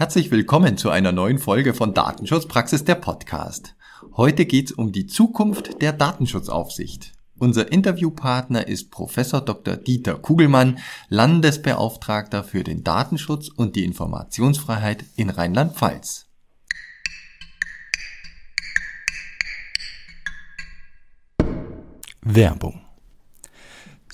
[0.00, 3.76] Herzlich willkommen zu einer neuen Folge von Datenschutzpraxis der Podcast.
[4.16, 7.12] Heute geht's um die Zukunft der Datenschutzaufsicht.
[7.38, 9.76] Unser Interviewpartner ist Professor Dr.
[9.76, 10.78] Dieter Kugelmann,
[11.10, 16.30] Landesbeauftragter für den Datenschutz und die Informationsfreiheit in Rheinland-Pfalz.
[22.22, 22.80] Werbung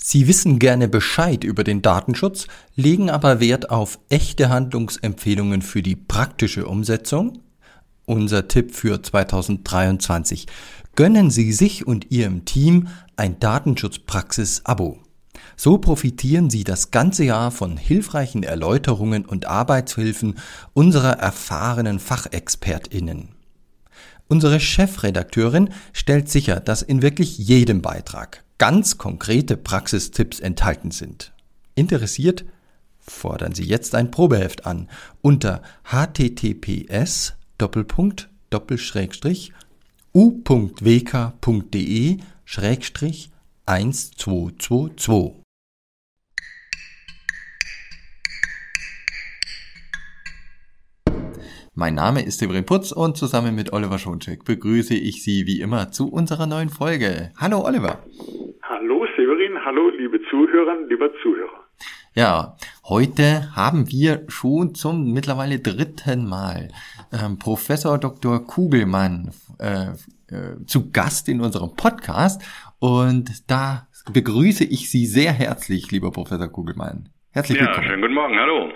[0.08, 2.46] Sie wissen gerne Bescheid über den Datenschutz,
[2.76, 7.40] legen aber Wert auf echte Handlungsempfehlungen für die praktische Umsetzung?
[8.04, 10.46] Unser Tipp für 2023.
[10.94, 12.86] Gönnen Sie sich und Ihrem Team
[13.16, 15.00] ein Datenschutzpraxis-Abo.
[15.56, 20.36] So profitieren Sie das ganze Jahr von hilfreichen Erläuterungen und Arbeitshilfen
[20.72, 23.30] unserer erfahrenen Fachexpertinnen.
[24.28, 31.32] Unsere Chefredakteurin stellt sicher, dass in wirklich jedem Beitrag ganz konkrete Praxistipps enthalten sind.
[31.74, 32.44] Interessiert?
[32.98, 34.90] Fordern Sie jetzt ein Probeheft an
[35.22, 37.32] unter https
[40.12, 42.18] u.wk.de
[43.66, 45.45] 1222
[51.78, 55.90] Mein Name ist Severin Putz und zusammen mit Oliver Schoncheck begrüße ich Sie wie immer
[55.90, 57.32] zu unserer neuen Folge.
[57.38, 57.98] Hallo Oliver.
[58.62, 61.66] Hallo Severin, hallo liebe Zuhörer, lieber Zuhörer.
[62.14, 62.56] Ja,
[62.88, 66.68] heute haben wir schon zum mittlerweile dritten Mal
[67.12, 68.46] ähm, Professor Dr.
[68.46, 69.88] Kugelmann äh,
[70.34, 72.40] äh, zu Gast in unserem Podcast
[72.78, 77.10] und da begrüße ich Sie sehr herzlich, lieber Professor Kugelmann.
[77.32, 77.82] Herzlich willkommen.
[77.82, 78.72] Ja, schönen guten Morgen, hallo.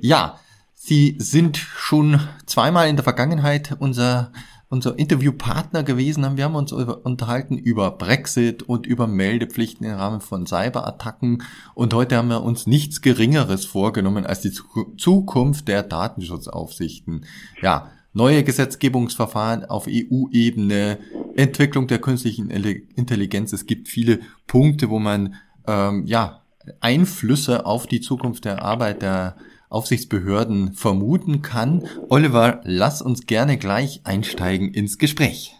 [0.00, 0.40] Ja,
[0.82, 4.32] Sie sind schon zweimal in der Vergangenheit unser
[4.70, 6.38] unser Interviewpartner gewesen.
[6.38, 11.42] Wir haben uns über, unterhalten über Brexit und über Meldepflichten im Rahmen von Cyberattacken.
[11.74, 14.52] Und heute haben wir uns nichts Geringeres vorgenommen als die
[14.96, 17.26] Zukunft der Datenschutzaufsichten.
[17.60, 20.98] Ja, neue Gesetzgebungsverfahren auf EU-Ebene,
[21.34, 23.52] Entwicklung der künstlichen Intelligenz.
[23.52, 25.34] Es gibt viele Punkte, wo man
[25.66, 26.40] ähm, ja
[26.80, 29.36] Einflüsse auf die Zukunft der Arbeit der
[29.70, 31.84] Aufsichtsbehörden vermuten kann.
[32.08, 35.54] Oliver, lass uns gerne gleich einsteigen ins Gespräch.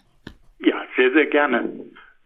[0.58, 1.70] Ja, sehr, sehr gerne.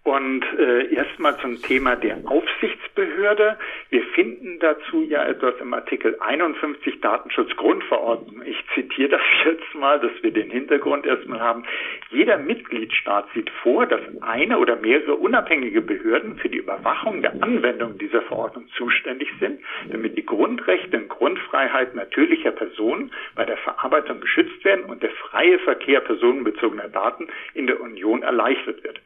[0.04, 3.56] Und äh, erstmal zum Thema der Aufsichtsbehörde.
[3.88, 8.42] Wir finden dazu ja etwas im Artikel 51 Datenschutzgrundverordnung.
[8.44, 11.65] Ich zitiere das jetzt mal, dass wir den Hintergrund erstmal haben.
[12.10, 17.97] Jeder Mitgliedstaat sieht vor, dass eine oder mehrere unabhängige Behörden für die Überwachung der Anwendung
[17.97, 24.62] dieser Verordnung zuständig sind, damit die Grundrechte und Grundfreiheiten natürlicher Personen bei der Verarbeitung geschützt
[24.66, 29.00] werden und der freie Verkehr personenbezogener Daten in der Union erleichtert wird.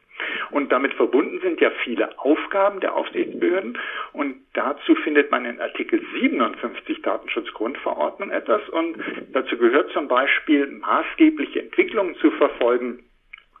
[0.51, 3.77] Und damit verbunden sind ja viele Aufgaben der Aufsichtsbehörden.
[4.13, 8.67] Und dazu findet man in Artikel 57 Datenschutzgrundverordnung etwas.
[8.69, 8.97] Und
[9.33, 13.03] dazu gehört zum Beispiel maßgebliche Entwicklungen zu verfolgen,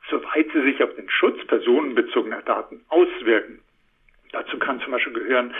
[0.09, 3.61] soweit sie sich auf den Schutz personenbezogener Daten auswirken.
[4.31, 5.53] Dazu kann zum Beispiel gehören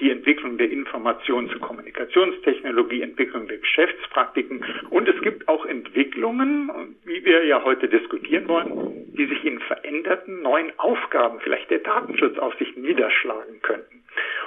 [0.00, 6.70] die Entwicklung der Informations- und Kommunikationstechnologie, Entwicklung der Geschäftspraktiken und es gibt auch Entwicklungen,
[7.04, 12.76] wie wir ja heute diskutieren wollen, die sich in veränderten neuen Aufgaben vielleicht der Datenschutzaufsicht
[12.76, 14.01] niederschlagen könnten.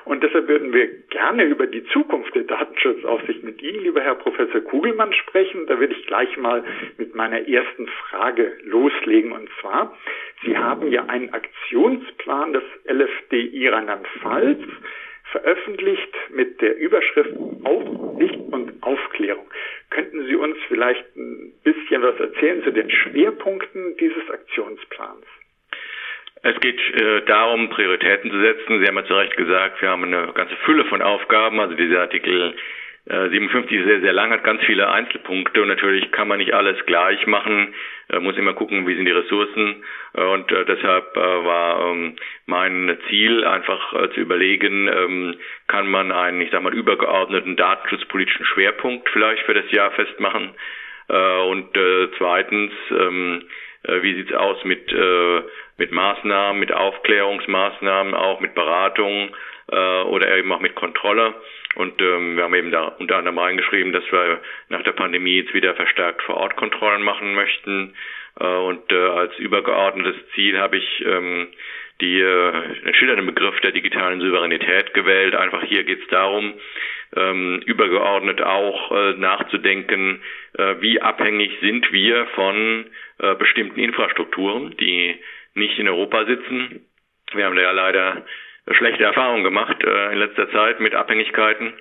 [0.05, 4.61] Und deshalb würden wir gerne über die Zukunft der Datenschutzaufsicht mit Ihnen, lieber Herr Professor
[4.61, 5.65] Kugelmann, sprechen.
[5.65, 6.63] Da würde ich gleich mal
[6.97, 9.31] mit meiner ersten Frage loslegen.
[9.31, 9.97] Und zwar,
[10.43, 14.61] Sie haben ja einen Aktionsplan des LFDI Rheinland-Pfalz
[15.31, 17.33] veröffentlicht mit der Überschrift
[17.63, 19.45] Aufsicht und Aufklärung.
[19.89, 25.25] Könnten Sie uns vielleicht ein bisschen was erzählen zu den Schwerpunkten dieses Aktionsplans?
[26.45, 28.79] Es geht äh, darum, Prioritäten zu setzen.
[28.79, 31.59] Sie haben ja zu Recht gesagt, wir haben eine ganze Fülle von Aufgaben.
[31.59, 32.53] Also dieser Artikel
[33.07, 36.53] 57 äh, ist sehr, sehr lang, hat ganz viele Einzelpunkte und natürlich kann man nicht
[36.53, 37.73] alles gleich machen,
[38.09, 39.83] äh, muss immer gucken, wie sind die Ressourcen
[40.13, 45.35] äh, und äh, deshalb äh, war ähm, mein Ziel einfach äh, zu überlegen, ähm,
[45.67, 50.51] kann man einen, ich sag mal, übergeordneten datenschutzpolitischen Schwerpunkt vielleicht für das Jahr festmachen
[51.07, 53.49] äh, und äh, zweitens, ähm, äh,
[54.01, 55.41] wie sieht's aus mit äh,
[55.77, 59.35] mit Maßnahmen, mit Aufklärungsmaßnahmen, auch mit Beratung
[59.71, 61.35] äh, oder eben auch mit Kontrolle.
[61.75, 64.39] Und ähm, wir haben eben da unter anderem reingeschrieben, dass wir
[64.69, 67.93] nach der Pandemie jetzt wieder verstärkt Vor-Ort-Kontrollen machen möchten.
[68.39, 71.47] Äh, und äh, als übergeordnetes Ziel habe ich ähm,
[72.01, 75.35] die äh, schillernden Begriff der digitalen Souveränität gewählt.
[75.35, 76.53] Einfach hier geht es darum,
[77.15, 80.21] ähm, übergeordnet auch äh, nachzudenken,
[80.57, 82.85] äh, wie abhängig sind wir von
[83.19, 85.15] äh, bestimmten Infrastrukturen, die
[85.53, 86.85] nicht in Europa sitzen.
[87.33, 88.25] Wir haben da ja leider
[88.73, 91.73] schlechte Erfahrungen gemacht äh, in letzter Zeit mit Abhängigkeiten.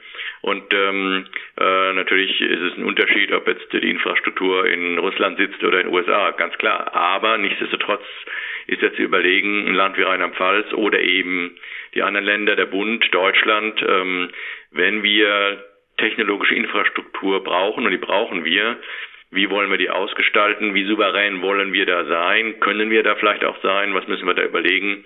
[0.42, 1.26] Und ähm,
[1.58, 5.86] äh, natürlich ist es ein Unterschied, ob jetzt die Infrastruktur in Russland sitzt oder in
[5.86, 6.94] den USA, ganz klar.
[6.94, 8.04] Aber nichtsdestotrotz
[8.66, 11.56] ist jetzt zu überlegen, ein Land wie Rheinland-Pfalz oder eben
[11.94, 14.30] die anderen Länder, der Bund, Deutschland, ähm,
[14.72, 15.64] wenn wir
[15.96, 18.76] technologische Infrastruktur brauchen, und die brauchen wir,
[19.30, 20.74] wie wollen wir die ausgestalten?
[20.74, 22.60] Wie souverän wollen wir da sein?
[22.60, 23.94] Können wir da vielleicht auch sein?
[23.94, 25.04] Was müssen wir da überlegen?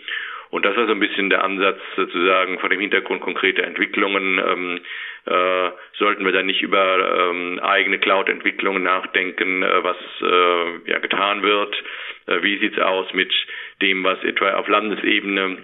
[0.50, 4.38] Und das war so ein bisschen der Ansatz sozusagen vor dem Hintergrund konkreter Entwicklungen.
[4.38, 4.80] Ähm,
[5.26, 11.42] äh, sollten wir da nicht über ähm, eigene Cloud-Entwicklungen nachdenken, äh, was äh, ja getan
[11.42, 11.74] wird?
[12.26, 13.32] Äh, wie sieht's aus mit
[13.82, 15.58] dem, was etwa auf Landesebene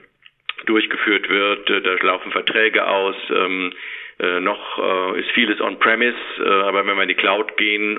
[0.65, 1.71] durchgeführt wird?
[1.71, 3.17] Äh, da laufen Verträge aus.
[3.31, 3.73] Ähm,
[4.19, 7.99] äh, noch äh, ist vieles on-premise, äh, aber wenn wir in die Cloud gehen,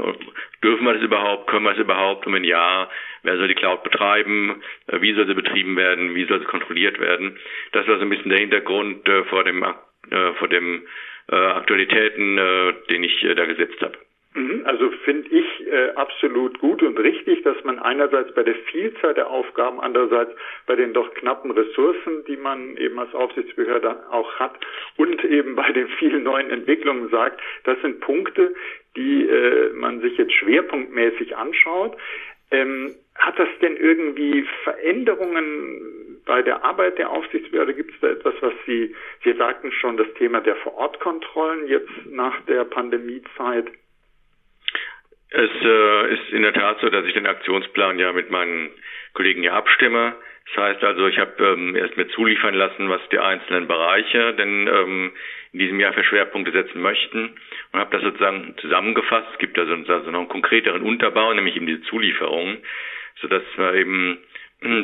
[0.64, 2.26] dürfen wir das überhaupt, können wir es überhaupt?
[2.26, 2.90] Und wenn ja,
[3.24, 4.62] wer soll die Cloud betreiben?
[4.88, 6.16] Äh, wie soll sie betrieben werden?
[6.16, 7.38] Wie soll sie kontrolliert werden?
[7.74, 10.88] Das war so ein bisschen der Hintergrund äh, vor dem, äh, vor dem
[11.30, 13.98] äh, Aktualitäten, äh, den ich äh, da gesetzt habe.
[14.36, 19.14] Mhm, also finde ich äh, absolut gut und richtig, dass man einerseits bei der Vielzahl
[19.14, 20.32] der Aufgaben, andererseits
[20.68, 24.54] bei den doch knappen Ressourcen, die man eben als Aufsichtsbehörde auch hat
[24.98, 28.54] und eben bei den vielen neuen Entwicklungen sagt, das sind Punkte,
[28.98, 31.96] die äh, man sich jetzt schwerpunktmäßig anschaut.
[32.52, 37.74] Ähm, hat das denn irgendwie Veränderungen bei der Arbeit der Aufsichtsbehörde?
[37.74, 38.94] Gibt es da etwas, was Sie,
[39.24, 43.68] Sie sagten schon, das Thema der Vorortkontrollen jetzt nach der Pandemiezeit?
[45.30, 48.70] Es äh, ist in der Tat so, dass ich den Aktionsplan ja mit meinen
[49.14, 50.16] Kollegen hier abstimme.
[50.48, 54.68] Das heißt also, ich habe ähm, erst mir zuliefern lassen, was die einzelnen Bereiche denn
[54.68, 55.12] ähm,
[55.54, 57.36] in diesem Jahr für Schwerpunkte setzen möchten
[57.72, 59.28] und habe das sozusagen zusammengefasst.
[59.34, 62.58] Es gibt also, also noch einen konkreteren Unterbau, nämlich eben diese Zulieferung,
[63.22, 64.20] sodass wir eben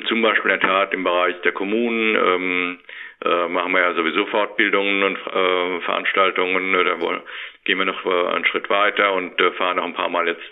[0.07, 2.79] zum Beispiel in der Tat im Bereich der Kommunen ähm,
[3.23, 6.73] äh, machen wir ja sowieso Fortbildungen und äh, Veranstaltungen.
[6.73, 7.21] Da
[7.65, 10.51] gehen wir noch äh, einen Schritt weiter und äh, fahren noch ein paar Mal jetzt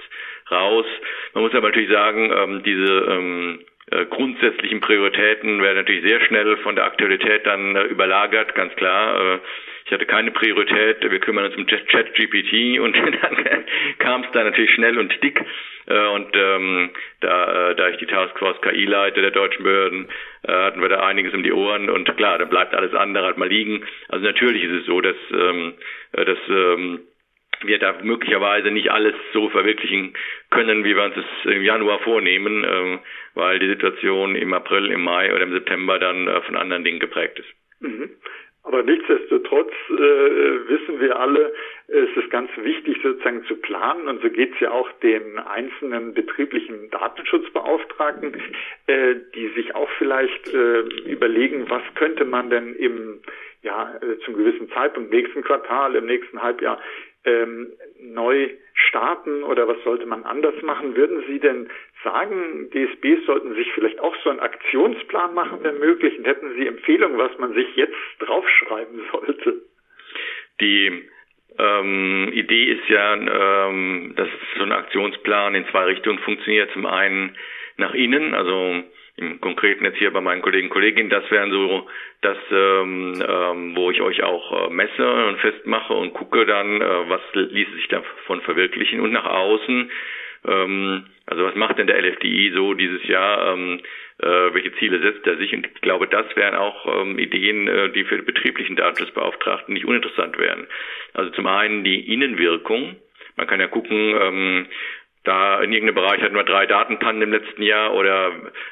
[0.51, 0.85] raus.
[1.33, 3.59] Man muss aber natürlich sagen, ähm, diese ähm,
[3.91, 9.35] äh, grundsätzlichen Prioritäten werden natürlich sehr schnell von der Aktualität dann äh, überlagert, ganz klar.
[9.35, 9.39] Äh,
[9.85, 13.65] ich hatte keine Priorität, wir kümmern uns um Chat-GPT und dann
[13.97, 15.43] kam es da natürlich schnell und dick.
[15.89, 16.89] Äh, und ähm,
[17.19, 20.07] da, äh, da ich die Taskforce KI leite der deutschen Behörden,
[20.43, 23.37] äh, hatten wir da einiges um die Ohren und klar, dann bleibt alles andere halt
[23.37, 23.83] mal liegen.
[24.07, 25.73] Also natürlich ist es so, dass, ähm,
[26.13, 26.99] äh, dass ähm,
[27.63, 30.13] wir da möglicherweise nicht alles so verwirklichen
[30.49, 32.99] können, wie wir uns es im Januar vornehmen, äh,
[33.33, 36.99] weil die Situation im April, im Mai oder im September dann äh, von anderen Dingen
[36.99, 37.49] geprägt ist.
[37.81, 38.11] Mhm.
[38.69, 41.51] Aber nichtsdestotrotz äh, wissen wir alle,
[41.87, 46.13] es ist ganz wichtig sozusagen zu planen und so geht es ja auch den einzelnen
[46.13, 48.39] betrieblichen Datenschutzbeauftragten,
[48.85, 53.21] äh, die sich auch vielleicht äh, überlegen, was könnte man denn im
[53.63, 56.79] ja äh, zum gewissen Zeitpunkt nächsten Quartal, im nächsten Halbjahr
[57.25, 60.95] ähm, neu starten oder was sollte man anders machen?
[60.95, 61.69] Würden Sie denn
[62.03, 66.17] sagen, DSBs sollten sich vielleicht auch so einen Aktionsplan machen, wenn möglich?
[66.17, 69.61] Und hätten Sie Empfehlungen, was man sich jetzt draufschreiben sollte?
[70.61, 71.09] Die
[71.57, 76.71] ähm, Idee ist ja, ähm, dass so ein Aktionsplan in zwei Richtungen funktioniert.
[76.71, 77.35] Zum einen
[77.77, 78.83] nach innen, also
[79.17, 81.87] im Konkreten jetzt hier bei meinen Kollegen und Kolleginnen, das wären so
[82.21, 87.09] das, ähm, ähm, wo ich euch auch äh, messe und festmache und gucke dann, äh,
[87.09, 89.91] was ließe sich davon verwirklichen und nach außen.
[90.45, 93.53] Ähm, also was macht denn der LFDI so dieses Jahr?
[93.53, 93.79] Ähm,
[94.19, 95.53] äh, welche Ziele setzt er sich?
[95.53, 99.85] Und ich glaube, das wären auch ähm, Ideen, äh, die für den betrieblichen Datenschutzbeauftragten nicht
[99.85, 100.67] uninteressant wären.
[101.13, 102.95] Also zum einen die Innenwirkung.
[103.35, 104.67] Man kann ja gucken, ähm,
[105.23, 108.31] da in irgendeinem Bereich hatten wir drei Datenpannen im letzten Jahr oder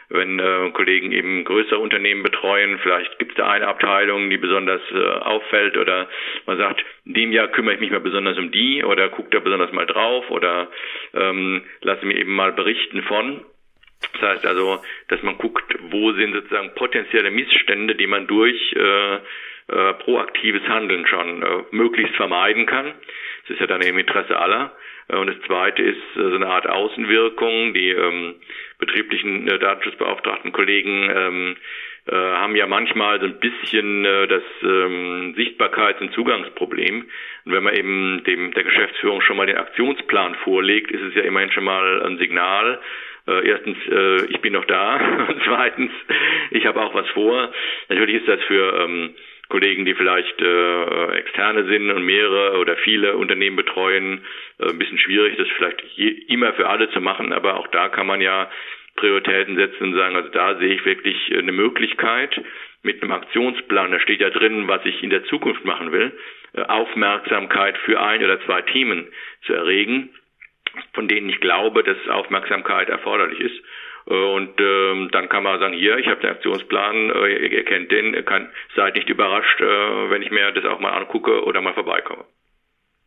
[0.10, 4.82] wenn äh, Kollegen eben größere Unternehmen betreuen, vielleicht gibt es da eine Abteilung, die besonders
[4.92, 6.08] äh, auffällt oder
[6.46, 9.40] man sagt, in dem Jahr kümmere ich mich mal besonders um die oder gucke da
[9.40, 10.70] besonders mal drauf oder
[11.14, 13.44] ähm, lasse mir eben mal berichten von.
[14.14, 19.18] Das heißt also, dass man guckt, wo sind sozusagen potenzielle Missstände, die man durch äh,
[19.68, 22.94] äh, proaktives Handeln schon äh, möglichst vermeiden kann.
[23.44, 24.72] Das ist ja dann im Interesse aller.
[25.10, 27.74] Äh, und das Zweite ist äh, so eine Art Außenwirkung.
[27.74, 28.36] Die ähm,
[28.80, 31.56] betrieblichen äh, Datenschutzbeauftragten Kollegen ähm,
[32.08, 37.06] äh, haben ja manchmal so ein bisschen äh, das ähm, Sichtbarkeits- und Zugangsproblem.
[37.46, 41.24] Und wenn man eben dem der Geschäftsführung schon mal den Aktionsplan vorlegt, ist es ja
[41.24, 42.80] immerhin schon mal ein Signal.
[43.28, 45.26] Äh, erstens, äh, ich bin noch da.
[45.28, 45.92] Und zweitens,
[46.52, 47.52] ich habe auch was vor.
[47.90, 49.16] Natürlich ist das für ähm,
[49.50, 54.26] Kollegen, die vielleicht äh, externe sind und mehrere oder viele Unternehmen betreuen,
[54.60, 57.90] äh, ein bisschen schwierig, das vielleicht je, immer für alle zu machen, aber auch da
[57.90, 58.50] kann man ja
[58.98, 62.42] Prioritäten setzen und sagen, also da sehe ich wirklich eine Möglichkeit,
[62.84, 66.12] mit einem Aktionsplan, da steht ja drin, was ich in der Zukunft machen will,
[66.54, 69.08] äh, Aufmerksamkeit für ein oder zwei Themen
[69.46, 70.10] zu erregen,
[70.94, 73.64] von denen ich glaube, dass Aufmerksamkeit erforderlich ist.
[74.10, 77.92] Äh, und ähm, dann kann man sagen, hier, ich habe den Aktionsplan, äh, ihr kennt
[77.92, 81.74] den, kann, seid nicht überrascht, äh, wenn ich mir das auch mal angucke oder mal
[81.74, 82.26] vorbeikomme.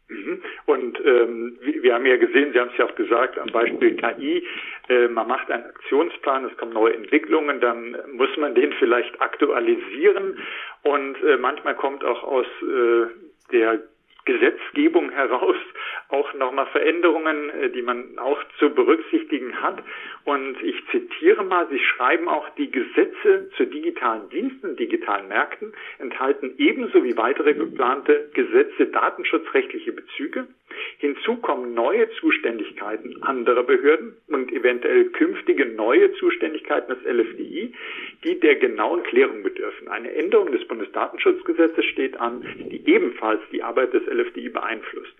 [0.08, 0.42] Mhm.
[0.66, 4.44] Und ähm, wir haben ja gesehen, Sie haben es ja auch gesagt, am Beispiel KI,
[4.88, 10.38] äh, man macht einen Aktionsplan, es kommen neue Entwicklungen, dann muss man den vielleicht aktualisieren
[10.82, 13.06] und äh, manchmal kommt auch aus äh,
[13.52, 13.82] der
[14.24, 15.56] Gesetzgebung heraus
[16.08, 19.82] auch nochmal Veränderungen, äh, die man auch zu berücksichtigen hat.
[20.24, 26.54] Und ich zitiere mal, Sie schreiben auch, die Gesetze zu digitalen Diensten, digitalen Märkten enthalten
[26.58, 30.48] ebenso wie weitere geplante Gesetze datenschutzrechtliche Bezüge.
[30.98, 37.74] Hinzu kommen neue Zuständigkeiten anderer Behörden und eventuell künftige neue Zuständigkeiten des LFDI,
[38.24, 39.88] die der genauen Klärung bedürfen.
[39.88, 45.14] Eine Änderung des Bundesdatenschutzgesetzes steht an, die ebenfalls die Arbeit des LFDI beeinflusst.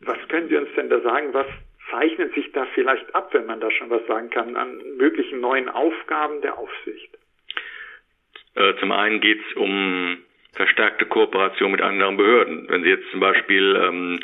[0.00, 1.32] Was können Sie uns denn da sagen?
[1.32, 1.46] Was
[1.90, 5.68] zeichnet sich da vielleicht ab, wenn man da schon was sagen kann, an möglichen neuen
[5.68, 7.18] Aufgaben der Aufsicht?
[8.54, 10.18] Äh, zum einen geht es um
[10.54, 12.66] verstärkte Kooperation mit anderen Behörden.
[12.68, 14.20] Wenn Sie jetzt zum Beispiel ähm,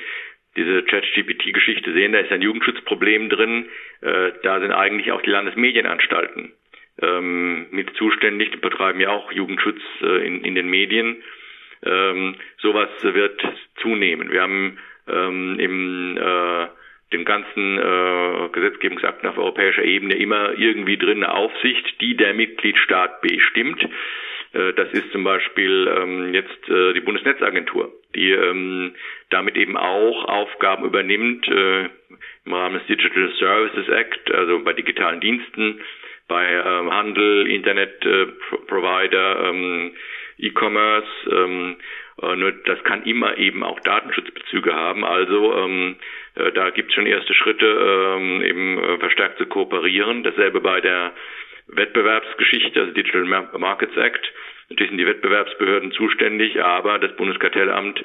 [0.56, 3.68] diese ChatGPT-Geschichte sehen, da ist ein Jugendschutzproblem drin.
[4.00, 6.52] Äh, da sind eigentlich auch die Landesmedienanstalten
[7.02, 11.22] ähm, mit zuständig, die betreiben ja auch Jugendschutz äh, in, in den Medien.
[11.84, 13.40] Ähm, sowas wird
[13.80, 14.30] zunehmen.
[14.30, 16.66] Wir haben ähm, im äh,
[17.12, 23.20] den ganzen äh, Gesetzgebungsakten auf europäischer Ebene immer irgendwie drin eine Aufsicht, die der Mitgliedstaat
[23.20, 23.86] bestimmt.
[24.56, 28.94] Äh, das ist zum Beispiel ähm, jetzt äh, die Bundesnetzagentur, die ähm,
[29.30, 31.88] damit eben auch Aufgaben übernimmt äh,
[32.44, 35.80] im Rahmen des Digital Services Act, also bei digitalen Diensten,
[36.28, 39.92] bei ähm, Handel, Internetprovider, äh, ähm,
[40.38, 41.08] E-Commerce.
[41.30, 41.76] Ähm,
[42.22, 45.04] äh, nur das kann immer eben auch Datenschutzbezüge haben.
[45.04, 45.96] Also ähm,
[46.34, 50.22] äh, da gibt es schon erste Schritte, ähm, eben äh, verstärkt zu kooperieren.
[50.22, 51.12] Dasselbe bei der
[51.68, 54.32] Wettbewerbsgeschichte, also Digital Markets Act.
[54.68, 58.04] Natürlich sind die Wettbewerbsbehörden zuständig, aber das Bundeskartellamt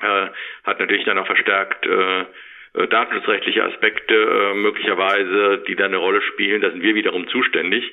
[0.00, 0.26] äh,
[0.64, 6.22] hat natürlich dann auch verstärkt äh, äh datenschutzrechtliche Aspekte äh, möglicherweise, die da eine Rolle
[6.22, 6.60] spielen.
[6.60, 7.90] Da sind wir wiederum zuständig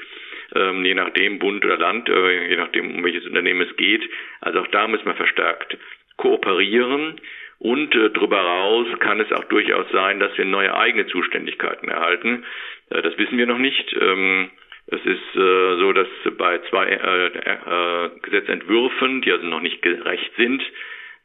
[0.56, 4.08] ähm, je nachdem Bund oder Land, äh, je nachdem um welches Unternehmen es geht.
[4.42, 5.78] Also auch da muss man verstärkt
[6.18, 7.20] kooperieren.
[7.60, 12.46] Und äh, darüber hinaus kann es auch durchaus sein, dass wir neue eigene Zuständigkeiten erhalten.
[12.90, 13.96] Äh, das wissen wir noch nicht.
[14.00, 14.52] Ähm,
[14.88, 20.32] es ist äh, so, dass bei zwei äh, äh, Gesetzentwürfen, die also noch nicht gerecht
[20.38, 20.62] sind,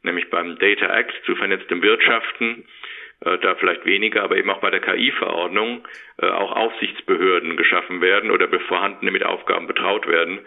[0.03, 2.65] nämlich beim Data Act zu vernetztem Wirtschaften,
[3.25, 5.85] äh, da vielleicht weniger, aber eben auch bei der KI-Verordnung
[6.21, 10.39] äh, auch Aufsichtsbehörden geschaffen werden oder vorhandene mit Aufgaben betraut werden.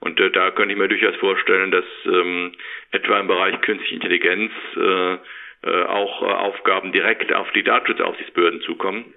[0.00, 2.52] Und äh, da könnte ich mir durchaus vorstellen, dass ähm,
[2.90, 5.16] etwa im Bereich künstliche Intelligenz äh,
[5.62, 9.14] äh, auch äh, Aufgaben direkt auf die Datenschutzaufsichtsbehörden zukommen.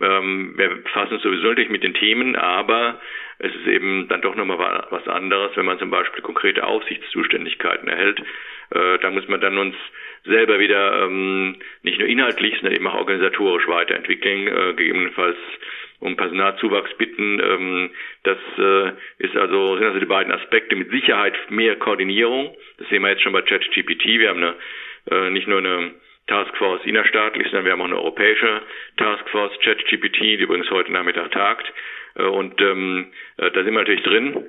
[0.00, 3.00] Ähm, wir befassen uns sowieso natürlich mit den Themen, aber
[3.38, 8.20] es ist eben dann doch nochmal was anderes, wenn man zum Beispiel konkrete Aufsichtszuständigkeiten erhält.
[8.70, 9.76] Äh, da muss man dann uns
[10.24, 15.36] selber wieder ähm, nicht nur inhaltlich, sondern eben auch organisatorisch weiterentwickeln, äh, gegebenenfalls
[16.00, 17.40] um Personalzuwachs bitten.
[17.40, 17.90] Ähm,
[18.24, 22.54] das äh, ist also, sind also die beiden Aspekte mit Sicherheit mehr Koordinierung.
[22.78, 24.04] Das sehen wir jetzt schon bei ChatGPT.
[24.04, 24.54] Wir haben eine,
[25.10, 25.92] äh, nicht nur eine
[26.26, 28.62] Taskforce innerstaatlich, sondern wir haben auch eine europäische
[28.96, 31.72] Taskforce ChatGPT, die übrigens heute Nachmittag tagt.
[32.14, 34.46] Äh, und ähm, äh, da sind wir natürlich drin.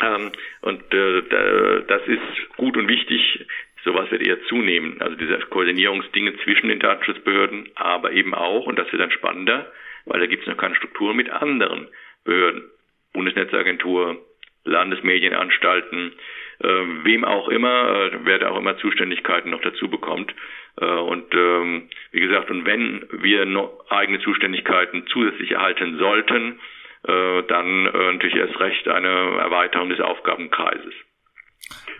[0.00, 3.46] Ähm, und äh, das ist gut und wichtig.
[3.84, 5.00] Sowas wird eher zunehmen.
[5.00, 9.72] Also diese Koordinierungsdinge zwischen den Datenschutzbehörden, aber eben auch, und das wird dann spannender,
[10.04, 11.88] weil da gibt es noch keine Struktur mit anderen
[12.24, 12.64] Behörden.
[13.12, 14.18] Bundesnetzagentur,
[14.64, 16.12] Landesmedienanstalten,
[16.60, 16.66] äh,
[17.04, 20.34] wem auch immer, äh, wer da auch immer Zuständigkeiten noch dazu bekommt.
[20.76, 23.46] Äh, und ähm, wie gesagt, und wenn wir
[23.88, 26.60] eigene Zuständigkeiten zusätzlich erhalten sollten,
[27.04, 30.92] äh, dann äh, natürlich erst recht eine Erweiterung des Aufgabenkreises.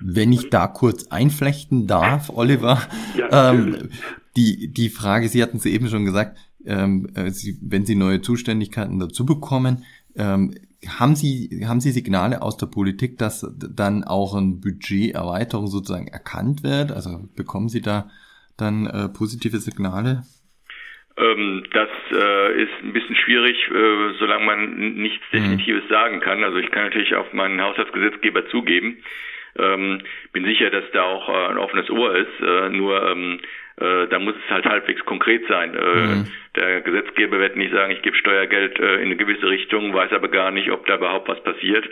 [0.01, 2.79] Wenn ich da kurz einflechten darf, Oliver,
[3.17, 3.91] ja, ähm,
[4.37, 8.21] die, die Frage, Sie hatten es eben schon gesagt, ähm, äh, Sie, wenn Sie neue
[8.21, 9.85] Zuständigkeiten dazu bekommen,
[10.17, 10.55] ähm,
[10.87, 16.63] haben Sie, haben Sie Signale aus der Politik, dass dann auch ein Budgeterweiterung sozusagen erkannt
[16.63, 16.93] wird?
[16.93, 18.09] Also bekommen Sie da
[18.61, 20.23] dann äh, positive Signale?
[21.21, 25.39] Ähm, das äh, ist ein bisschen schwierig, äh, solange man nichts mhm.
[25.39, 25.89] Definitives mhm.
[25.89, 26.43] sagen kann.
[26.45, 29.03] Also ich kann natürlich auf meinen Haushaltsgesetzgeber zugeben.
[29.59, 30.01] Ähm,
[30.33, 32.41] bin sicher, dass da auch äh, ein offenes Ohr ist.
[32.41, 33.41] Äh, nur ähm,
[33.77, 35.73] äh, da muss es halt halbwegs konkret sein.
[35.73, 36.27] Mhm.
[36.57, 40.51] Der Gesetzgeber wird nicht sagen, ich gebe Steuergeld in eine gewisse Richtung, weiß aber gar
[40.51, 41.89] nicht, ob da überhaupt was passiert.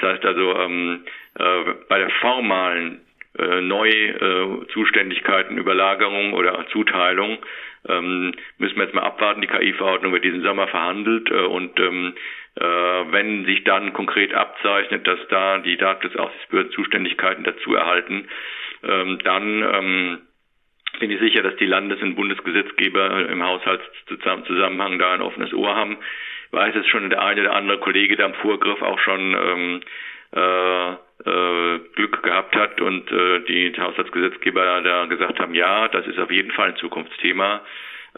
[0.00, 1.04] Das heißt also, ähm,
[1.38, 3.00] äh, bei der formalen
[3.38, 7.38] äh, Neuzuständigkeiten, äh, Überlagerung oder Zuteilung
[7.88, 9.40] ähm, müssen wir jetzt mal abwarten.
[9.40, 12.14] Die KI-Verordnung wird diesen Sommer verhandelt äh, und ähm,
[12.56, 18.28] äh, wenn sich dann konkret abzeichnet, dass da die Datenschutzaufsichtsbehörden Zuständigkeiten dazu erhalten,
[18.82, 20.18] ähm, dann ähm,
[20.98, 25.98] bin ich sicher, dass die Landes- und Bundesgesetzgeber im Haushaltszusammenhang da ein offenes Ohr haben.
[26.50, 29.80] Weiß es schon, der eine oder andere Kollege da im Vorgriff auch schon ähm,
[30.34, 30.96] äh, äh,
[31.94, 36.50] Glück gehabt hat und äh, die Haushaltsgesetzgeber da gesagt haben, ja, das ist auf jeden
[36.52, 37.62] Fall ein Zukunftsthema.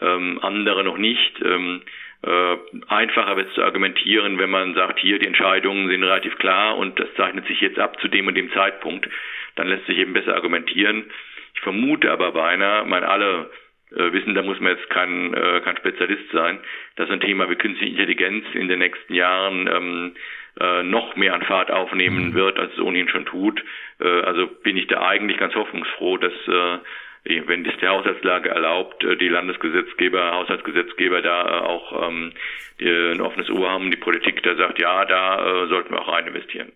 [0.01, 1.41] Ähm, andere noch nicht.
[1.43, 1.81] Ähm,
[2.25, 2.57] äh,
[2.87, 6.97] einfacher wird es zu argumentieren, wenn man sagt, hier die Entscheidungen sind relativ klar und
[6.99, 9.09] das zeichnet sich jetzt ab zu dem und dem Zeitpunkt.
[9.55, 11.11] Dann lässt sich eben besser argumentieren.
[11.55, 13.51] Ich vermute aber beinahe, man alle
[13.91, 16.59] äh, wissen, da muss man jetzt kein, äh, kein Spezialist sein,
[16.95, 20.15] dass ein Thema wie künstliche Intelligenz in den nächsten Jahren ähm,
[20.59, 22.33] äh, noch mehr an Fahrt aufnehmen mhm.
[22.33, 23.63] wird, als es ohnehin schon tut.
[23.99, 26.79] Äh, also bin ich da eigentlich ganz hoffnungsfroh, dass äh,
[27.25, 32.33] wenn das die Haushaltslage erlaubt, die Landesgesetzgeber, Haushaltsgesetzgeber da auch ähm,
[32.79, 36.11] die, ein offenes Ohr haben, die Politik da sagt, ja, da äh, sollten wir auch
[36.11, 36.73] rein investieren.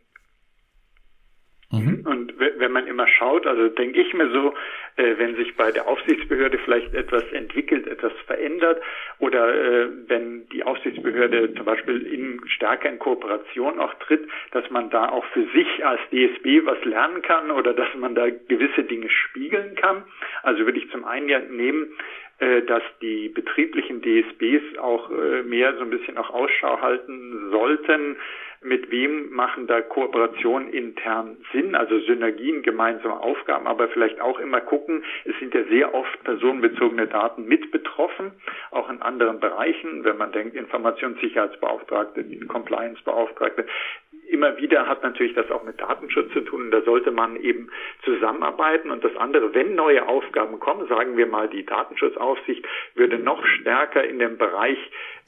[1.69, 2.05] Mhm.
[2.05, 4.53] Und wenn man immer schaut, also denke ich mir so,
[4.95, 8.81] äh, wenn sich bei der Aufsichtsbehörde vielleicht etwas entwickelt, etwas verändert
[9.19, 14.89] oder äh, wenn die Aufsichtsbehörde zum Beispiel in stärker in Kooperation auch tritt, dass man
[14.89, 19.09] da auch für sich als DSB was lernen kann oder dass man da gewisse Dinge
[19.09, 20.03] spiegeln kann.
[20.43, 21.91] Also würde ich zum einen ja nehmen,
[22.39, 25.09] äh, dass die betrieblichen DSBs auch
[25.43, 28.15] mehr so ein bisschen auch Ausschau halten sollten,
[28.61, 34.61] mit wem machen da Kooperationen intern Sinn, also Synergien, gemeinsame Aufgaben, aber vielleicht auch immer
[34.61, 38.31] gucken, es sind ja sehr oft personenbezogene Daten mit betroffen,
[38.71, 43.65] auch in anderen Bereichen, wenn man denkt, Informationssicherheitsbeauftragte, Compliance-Beauftragte,
[44.29, 46.71] immer wieder hat natürlich das auch mit Datenschutz zu tun.
[46.71, 47.69] Da sollte man eben
[48.03, 48.91] zusammenarbeiten.
[48.91, 52.65] Und das andere, wenn neue Aufgaben kommen, sagen wir mal, die Datenschutzaufsicht
[52.95, 54.77] würde noch stärker in den Bereich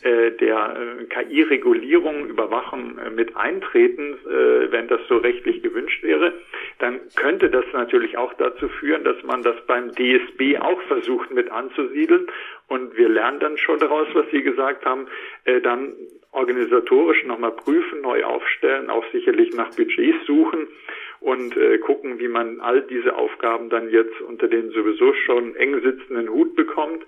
[0.03, 6.33] äh, der äh, KI-Regulierung, Überwachung äh, mit eintreten, äh, wenn das so rechtlich gewünscht wäre,
[6.79, 11.51] dann könnte das natürlich auch dazu führen, dass man das beim DSB auch versucht mit
[11.51, 12.27] anzusiedeln.
[12.67, 15.07] Und wir lernen dann schon daraus, was Sie gesagt haben,
[15.45, 15.95] äh, dann
[16.31, 20.67] organisatorisch nochmal prüfen, neu aufstellen, auch sicherlich nach Budgets suchen
[21.19, 25.81] und äh, gucken, wie man all diese Aufgaben dann jetzt unter den sowieso schon eng
[25.81, 27.03] sitzenden Hut bekommt.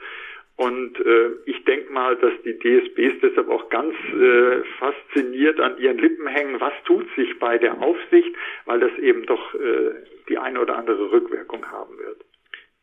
[0.58, 5.98] Und äh, ich denke mal, dass die DSBs deshalb auch ganz äh, fasziniert an ihren
[5.98, 9.92] Lippen hängen, was tut sich bei der Aufsicht, weil das eben doch äh,
[10.30, 12.22] die eine oder andere Rückwirkung haben wird.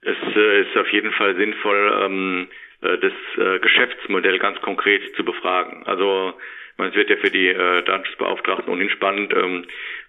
[0.00, 5.24] Es äh, ist auf jeden Fall sinnvoll, ähm, äh, das äh, Geschäftsmodell ganz konkret zu
[5.24, 5.84] befragen.
[5.86, 6.34] Also
[6.78, 9.64] es wird ja für die äh, Datenschutzbeauftragten ohnehin spannend, ähm,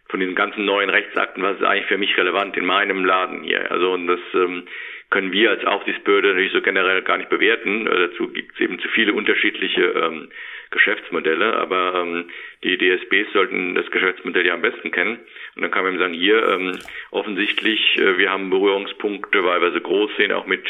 [0.07, 3.71] von diesen ganzen neuen Rechtsakten, was ist eigentlich für mich relevant in meinem Laden hier.
[3.71, 4.67] Also und das ähm,
[5.09, 7.87] können wir als Aufsichtsbehörde natürlich so generell gar nicht bewerten.
[7.87, 10.29] Äh, dazu gibt es eben zu viele unterschiedliche ähm,
[10.71, 12.29] Geschäftsmodelle, aber ähm,
[12.63, 15.19] die DSBs sollten das Geschäftsmodell ja am besten kennen.
[15.55, 16.77] Und dann kann man eben sagen, hier ähm,
[17.11, 20.67] offensichtlich, äh, wir haben Berührungspunkte, weil wir so groß sind, auch mit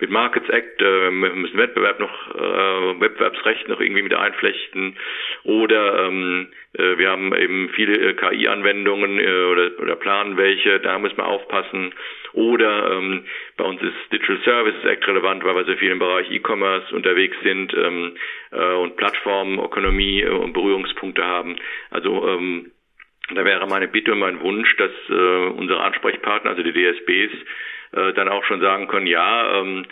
[0.00, 4.96] mit Markets Act, äh, wir müssen Wettbewerb noch, äh, Wettbewerbsrecht noch irgendwie mit einflechten
[5.44, 10.98] oder ähm, äh, wir haben eben viele äh, KI-Anwendungen äh, oder, oder planen welche, da
[10.98, 11.92] müssen wir aufpassen.
[12.32, 13.24] Oder ähm,
[13.56, 17.36] bei uns ist Digital Services Act relevant, weil wir so viel im Bereich E-Commerce unterwegs
[17.42, 18.16] sind ähm,
[18.52, 21.56] äh, und Plattformökonomie äh, und Berührungspunkte haben.
[21.90, 22.72] Also ähm,
[23.34, 27.32] da wäre meine Bitte und mein Wunsch, dass äh, unsere Ansprechpartner, also die DSBs,
[27.92, 29.84] äh, dann auch schon sagen können, ja, ähm,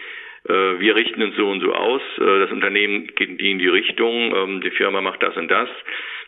[0.48, 4.34] äh, wir richten uns so und so aus, äh, das Unternehmen geht in die Richtung,
[4.34, 5.68] ähm, die Firma macht das und das.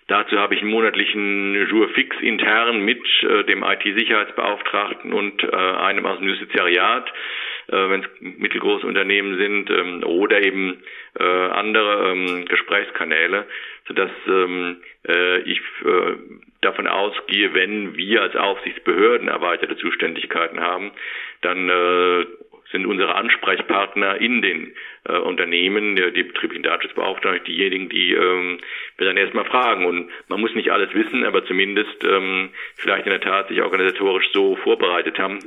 [0.07, 6.05] Dazu habe ich einen monatlichen Jour fix intern mit äh, dem IT-Sicherheitsbeauftragten und äh, einem
[6.05, 7.13] aus dem Justiziariat,
[7.77, 10.83] wenn es mittelgroße Unternehmen sind, ähm, oder eben
[11.19, 13.47] äh, andere ähm, Gesprächskanäle,
[13.87, 14.77] sodass ähm,
[15.09, 16.17] äh, ich äh,
[16.61, 20.93] davon ausgehe, wenn wir als Aufsichtsbehörden erweiterte Zuständigkeiten haben,
[21.43, 22.27] dann äh,
[22.73, 28.59] sind unsere Ansprechpartner in den äh, Unternehmen, die, die betrieblichen Datenschutzbeauftragten, diejenigen, die ähm,
[28.97, 29.87] wir dann erstmal fragen.
[29.87, 34.31] Und man muss nicht alles wissen, aber zumindest ähm, vielleicht in der Tat sich organisatorisch
[34.33, 35.41] so vorbereitet haben,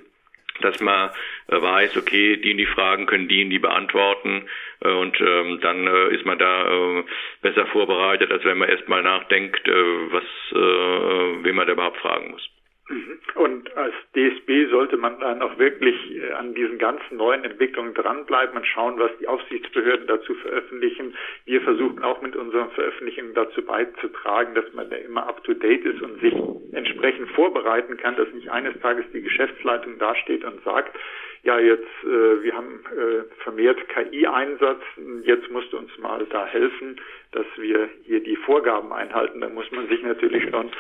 [0.62, 1.10] dass man
[1.48, 4.48] äh, weiß, okay, die in die Fragen können die in die beantworten
[4.82, 7.04] äh, und ähm, dann äh, ist man da äh,
[7.42, 12.32] besser vorbereitet, als wenn man erstmal nachdenkt, äh, was, äh, wen man da überhaupt fragen
[12.32, 12.50] muss.
[12.90, 13.20] Mhm.
[13.36, 18.58] Und als DSB sollte man dann auch wirklich äh, an diesen ganzen neuen Entwicklungen dranbleiben
[18.58, 21.16] und schauen, was die Aufsichtsbehörden dazu veröffentlichen.
[21.46, 25.86] Wir versuchen auch mit unseren Veröffentlichungen dazu beizutragen, dass man da immer up to date
[25.86, 26.34] ist und sich
[26.74, 30.98] entsprechend vorbereiten kann, dass nicht eines Tages die Geschäftsleitung dasteht und sagt,
[31.44, 34.82] ja, jetzt, äh, wir haben äh, vermehrt KI-Einsatz,
[35.24, 37.00] jetzt musst du uns mal da helfen,
[37.34, 39.42] dass wir hier die Vorgaben einhalten.
[39.42, 40.72] Da muss man sich natürlich schon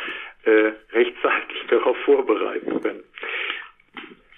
[0.46, 3.04] äh, rechtzeitig darauf vorbereiten können.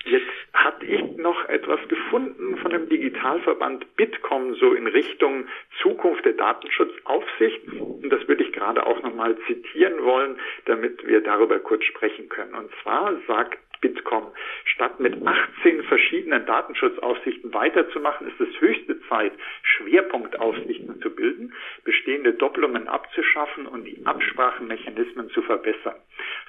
[0.05, 5.47] Jetzt hatte ich noch etwas gefunden von dem Digitalverband Bitkom so in Richtung
[5.81, 7.67] Zukunft der Datenschutzaufsicht.
[7.79, 12.53] Und das würde ich gerade auch nochmal zitieren wollen, damit wir darüber kurz sprechen können.
[12.53, 14.31] Und zwar sagt Bitkom.
[14.65, 22.87] Statt mit 18 verschiedenen Datenschutzaufsichten weiterzumachen, ist es höchste Zeit, Schwerpunktaufsichten zu bilden, bestehende Doppelungen
[22.87, 25.95] abzuschaffen und die Absprachenmechanismen zu verbessern.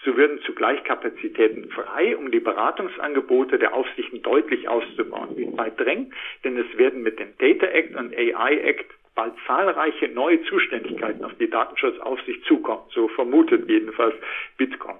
[0.04, 5.36] So würden zugleich Kapazitäten frei, um die Beratungsangebote der Aufsichten deutlich auszubauen.
[5.36, 10.08] Die Zeit drängt, denn es werden mit dem Data Act und AI Act bald zahlreiche
[10.08, 12.82] neue Zuständigkeiten auf die Datenschutzaufsicht zukommen.
[12.94, 14.14] So vermutet jedenfalls
[14.58, 14.96] Bitkom.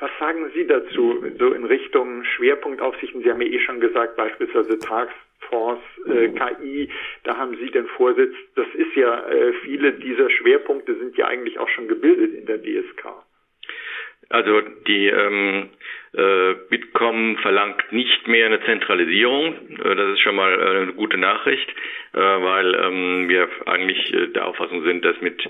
[0.00, 3.22] Was sagen Sie dazu, so in Richtung Schwerpunktaufsichten?
[3.22, 6.90] Sie haben ja eh schon gesagt, beispielsweise Taskforce äh, KI,
[7.24, 8.34] da haben Sie den Vorsitz.
[8.56, 12.58] Das ist ja, äh, viele dieser Schwerpunkte sind ja eigentlich auch schon gebildet in der
[12.58, 13.29] DSK.
[14.30, 15.70] Also die ähm,
[16.12, 19.54] äh, Bitkom verlangt nicht mehr eine Zentralisierung.
[19.82, 21.68] Äh, das ist schon mal äh, eine gute Nachricht,
[22.12, 25.42] äh, weil ähm, wir eigentlich äh, der Auffassung sind, dass mit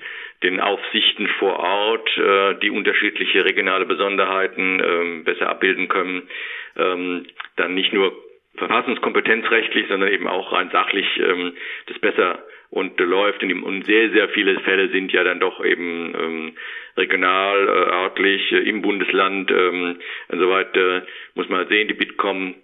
[0.43, 6.29] den Aufsichten vor Ort äh, die unterschiedliche regionale Besonderheiten ähm, besser abbilden können.
[6.77, 8.13] Ähm, dann nicht nur
[8.57, 11.53] verfassungskompetenzrechtlich, sondern eben auch rein sachlich ähm,
[11.87, 13.43] das besser und läuft.
[13.43, 16.53] Und sehr, sehr viele Fälle sind ja dann doch eben ähm,
[16.97, 19.51] regional, äh, örtlich, äh, im Bundesland.
[19.51, 19.97] Ähm,
[20.29, 21.03] insoweit äh,
[21.35, 22.55] muss man sehen, die Bitkom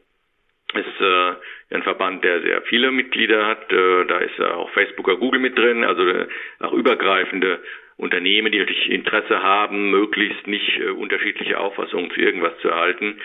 [0.74, 3.72] ist äh, ein Verband, der sehr viele Mitglieder hat.
[3.72, 6.26] Äh, da ist auch Facebook oder Google mit drin, also äh,
[6.60, 7.60] auch übergreifende
[7.96, 13.20] Unternehmen, die natürlich Interesse haben, möglichst nicht äh, unterschiedliche Auffassungen zu irgendwas zu erhalten.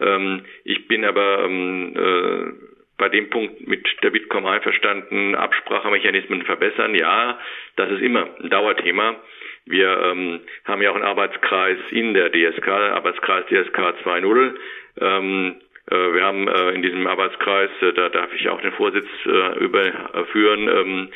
[0.00, 6.94] Ähm, ich bin aber ähm, äh, bei dem Punkt mit der Bitkom einverstanden, Absprachemechanismen verbessern.
[6.94, 7.36] Ja,
[7.74, 9.16] das ist immer ein Dauerthema.
[9.66, 14.54] Wir ähm, haben ja auch einen Arbeitskreis in der DSK, Arbeitskreis DSK 2.0.
[15.00, 15.56] Ähm,
[15.90, 19.58] äh, wir haben äh, in diesem Arbeitskreis, äh, da darf ich auch den Vorsitz äh,
[19.58, 21.08] überführen, ähm,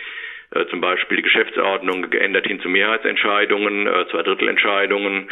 [0.51, 5.29] äh, zum Beispiel die Geschäftsordnung geändert hin zu Mehrheitsentscheidungen, äh, Zweidrittelentscheidungen.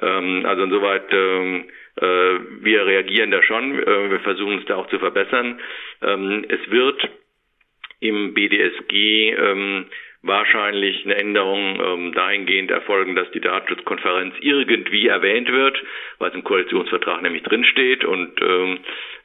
[0.00, 1.64] Ähm, also insoweit ähm,
[1.96, 5.60] äh, wir reagieren da schon, äh, wir versuchen es da auch zu verbessern.
[6.02, 7.08] Ähm, es wird
[8.00, 9.86] im BDSG ähm,
[10.22, 15.82] wahrscheinlich eine Änderung ähm, dahingehend erfolgen, dass die Datenschutzkonferenz irgendwie erwähnt wird,
[16.18, 18.78] weil es im Koalitionsvertrag nämlich drinsteht und ähm,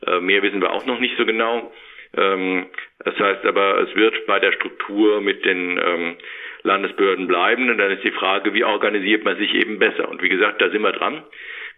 [0.06, 1.74] äh, mehr wissen wir auch noch nicht so genau.
[2.16, 2.66] Ähm,
[3.04, 6.16] das heißt aber, es wird bei der Struktur mit den ähm,
[6.64, 10.10] Landesbehörden bleiben und dann ist die Frage, wie organisiert man sich eben besser.
[10.10, 11.24] Und wie gesagt, da sind wir dran.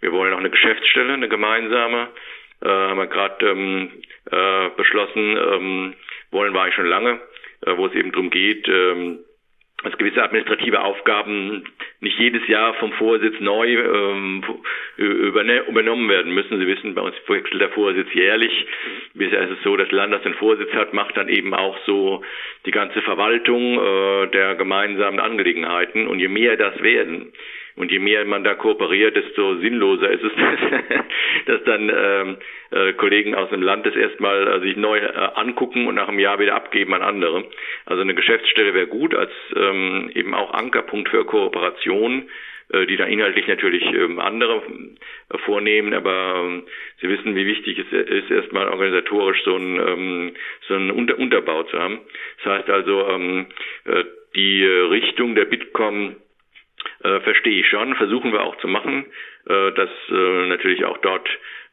[0.02, 2.10] Wir wollen auch eine Geschäftsstelle, eine gemeinsame,
[2.62, 3.92] äh, haben wir gerade ähm,
[4.32, 5.94] äh, beschlossen, ähm,
[6.32, 7.22] wollen wir eigentlich schon lange,
[7.66, 9.20] äh, wo es eben darum geht, ähm,
[9.84, 11.64] dass gewisse administrative Aufgaben
[12.00, 14.44] nicht jedes Jahr vom Vorsitz neu ähm,
[14.98, 16.60] übernommen werden müssen.
[16.60, 18.66] Sie wissen, bei uns wechselt der Vorsitz jährlich.
[19.14, 22.24] Bisher ist es so, dass Land, das den Vorsitz hat, macht dann eben auch so
[22.66, 26.08] die ganze Verwaltung äh, der gemeinsamen Angelegenheiten.
[26.08, 27.34] Und je mehr das werden,
[27.76, 30.32] und je mehr man da kooperiert, desto sinnloser ist es,
[31.46, 32.38] dass, dann ähm,
[32.72, 36.20] äh, Kollegen aus dem Land das erstmal äh, sich neu äh, angucken und nach einem
[36.20, 37.46] Jahr wieder abgeben an andere.
[37.86, 42.30] Also eine Geschäftsstelle wäre gut als ähm, eben auch Ankerpunkt für Kooperation
[42.70, 44.62] äh, die da inhaltlich natürlich ähm, andere
[45.30, 46.64] äh, vornehmen, aber ähm,
[47.02, 50.34] Sie wissen, wie wichtig es ist, erstmal organisatorisch so einen, ähm,
[50.68, 52.00] so einen Unter Unterbau zu haben.
[52.44, 53.02] Das heißt also,
[53.86, 54.06] äh,
[54.36, 56.16] die Richtung der Bitkom
[57.04, 59.06] äh, verstehe ich schon, versuchen wir auch zu machen,
[59.48, 61.28] äh, dass äh, natürlich auch dort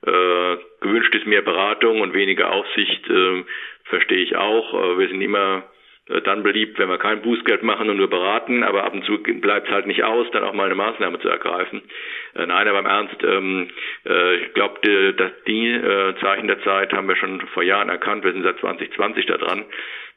[0.07, 3.45] äh, gewünscht ist mehr Beratung und weniger Aufsicht, äh,
[3.85, 4.75] verstehe ich auch.
[4.75, 5.65] Äh, wir sind immer
[6.25, 9.69] dann beliebt, wenn wir kein Bußgeld machen und nur beraten, aber ab und zu bleibt
[9.69, 11.83] es halt nicht aus, dann auch mal eine Maßnahme zu ergreifen.
[12.35, 13.69] Äh, nein, aber im Ernst, ähm,
[14.07, 18.25] äh, ich glaube, dass die äh, Zeichen der Zeit haben wir schon vor Jahren erkannt,
[18.25, 19.65] wir sind seit 2020 da dran,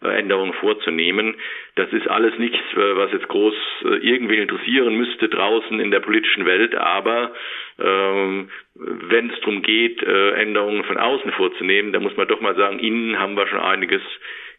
[0.03, 1.35] äh, Änderungen vorzunehmen.
[1.75, 3.53] Das ist alles nichts, äh, was jetzt groß
[3.85, 7.33] äh, irgendwie interessieren müsste draußen in der politischen Welt, aber
[7.79, 12.79] ähm, wenn es darum geht, Änderungen von außen vorzunehmen, dann muss man doch mal sagen,
[12.79, 14.01] innen haben wir schon einiges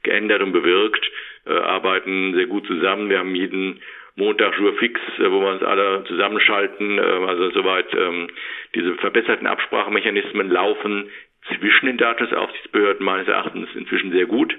[0.04, 1.04] geändert und bewirkt,
[1.46, 3.10] äh, arbeiten sehr gut zusammen.
[3.10, 3.80] Wir haben jeden
[4.16, 6.98] Montag Jour fix, äh, wo wir uns alle zusammenschalten.
[6.98, 8.28] Äh, also soweit ähm,
[8.74, 11.10] diese verbesserten Absprachemechanismen laufen
[11.48, 14.56] zwischen den Datenschutzaufsichtsbehörden meines Erachtens inzwischen sehr gut.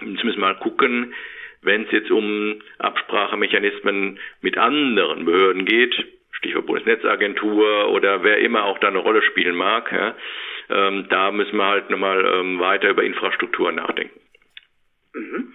[0.00, 1.12] Jetzt müssen wir mal gucken,
[1.62, 5.94] wenn es jetzt um Absprachemechanismen mit anderen Behörden geht,
[6.30, 10.14] Stichwort Bundesnetzagentur oder wer immer auch da eine Rolle spielen mag, ja,
[10.70, 14.20] ähm, da müssen wir halt nochmal ähm, weiter über Infrastruktur nachdenken.
[15.14, 15.54] Mhm.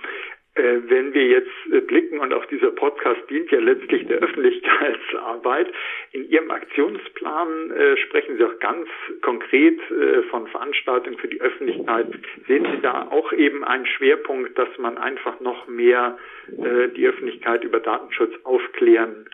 [0.55, 5.67] Äh, wenn wir jetzt äh, blicken und auch dieser Podcast dient ja letztlich der Öffentlichkeitsarbeit,
[6.11, 8.87] in Ihrem Aktionsplan äh, sprechen Sie auch ganz
[9.21, 12.07] konkret äh, von Veranstaltungen für die Öffentlichkeit.
[12.47, 17.79] Sehen Sie da auch eben einen Schwerpunkt, dass man einfach noch mehr die Öffentlichkeit über
[17.79, 19.29] Datenschutz aufklären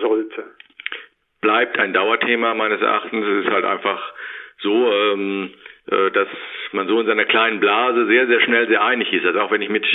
[0.00, 0.44] sollte?
[1.40, 3.24] Bleibt ein Dauerthema meines Erachtens.
[3.24, 4.12] Es ist halt einfach
[4.60, 5.54] so, ähm, äh,
[5.88, 6.28] dass
[6.72, 9.24] man so in seiner kleinen Blase sehr, sehr schnell sehr einig ist.
[9.24, 9.86] Also auch wenn ich mit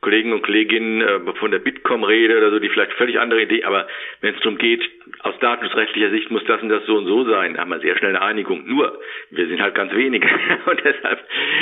[0.00, 3.64] Kollegen und Kolleginnen äh, von der Bitkom rede oder so, die vielleicht völlig andere Idee,
[3.64, 3.86] aber
[4.20, 4.82] wenn es darum geht,
[5.20, 8.10] aus datenschutzrechtlicher Sicht muss das und das so und so sein, haben wir sehr schnell
[8.10, 8.66] eine Einigung.
[8.66, 10.28] Nur, wir sind halt ganz wenige
[10.66, 11.20] und deshalb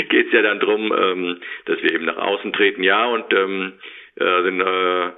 [0.09, 2.83] geht es ja dann drum, ähm, dass wir eben nach außen treten.
[2.83, 3.73] Ja, und ähm,
[4.19, 5.11] äh, in äh,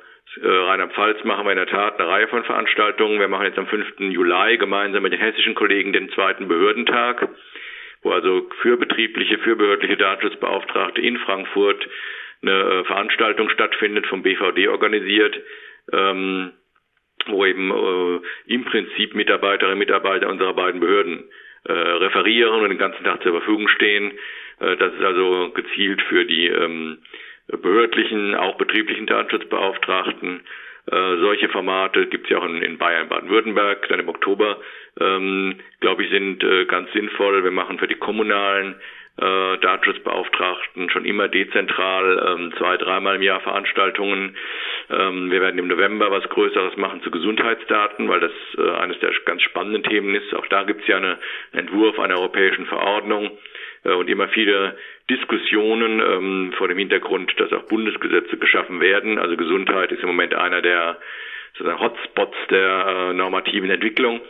[0.42, 3.18] Rheinland-Pfalz machen wir in der Tat eine Reihe von Veranstaltungen.
[3.18, 3.98] Wir machen jetzt am 5.
[3.98, 7.28] Juli gemeinsam mit den hessischen Kollegen den zweiten Behördentag,
[8.06, 11.88] wo also für betriebliche, für behördliche Datenschutzbeauftragte in Frankfurt
[12.40, 15.36] eine äh, Veranstaltung stattfindet, vom BVD organisiert,
[15.92, 16.52] ähm,
[17.26, 21.24] wo eben äh, im Prinzip Mitarbeiterinnen und Mitarbeiter unserer beiden Behörden
[21.64, 24.12] äh, referieren und den ganzen Tag zur Verfügung stehen.
[24.60, 26.98] Äh, das ist also gezielt für die ähm,
[27.48, 30.42] behördlichen, auch betrieblichen Datenschutzbeauftragten.
[30.90, 34.60] Äh, solche Formate gibt es ja auch in, in Bayern, Baden-Württemberg, dann im Oktober,
[35.00, 37.42] ähm, glaube ich, sind äh, ganz sinnvoll.
[37.42, 38.76] Wir machen für die kommunalen
[39.18, 44.36] äh, Datenschutzbeauftragten schon immer dezentral ähm, zwei, dreimal im Jahr Veranstaltungen.
[44.90, 49.12] Ähm, wir werden im November was Größeres machen zu Gesundheitsdaten, weil das äh, eines der
[49.24, 50.34] ganz spannenden Themen ist.
[50.34, 51.18] Auch da gibt es ja eine,
[51.52, 53.30] einen Entwurf einer europäischen Verordnung
[53.92, 54.76] und immer viele
[55.08, 59.18] Diskussionen ähm, vor dem Hintergrund, dass auch Bundesgesetze geschaffen werden.
[59.18, 60.98] Also Gesundheit ist im Moment einer der
[61.54, 64.20] sozusagen Hotspots der äh, normativen Entwicklung.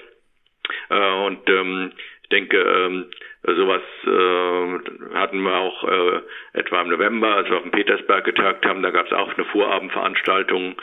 [0.90, 1.92] Äh, und ähm,
[2.22, 3.06] ich denke, ähm,
[3.46, 6.20] sowas äh, hatten wir auch äh,
[6.54, 9.44] etwa im November, als wir auf dem Petersberg getagt haben, da gab es auch eine
[9.46, 10.74] Vorabendveranstaltung.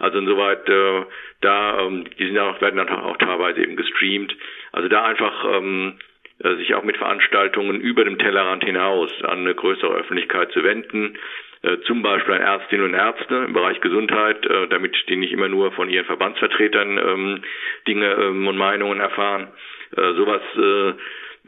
[0.00, 1.04] Also insoweit, äh,
[1.40, 4.34] da, ähm, die sind auch, werden dann auch teilweise eben gestreamt.
[4.72, 6.02] Also da einfach ähm, äh,
[6.38, 11.18] sich auch mit Veranstaltungen über dem Tellerrand hinaus an eine größere Öffentlichkeit zu wenden,
[11.62, 15.48] äh, zum Beispiel an Ärztinnen und Ärzte im Bereich Gesundheit, äh, damit die nicht immer
[15.48, 17.42] nur von ihren Verbandsvertretern ähm,
[17.86, 19.48] Dinge ähm, und Meinungen erfahren.
[19.96, 20.92] Äh, sowas äh,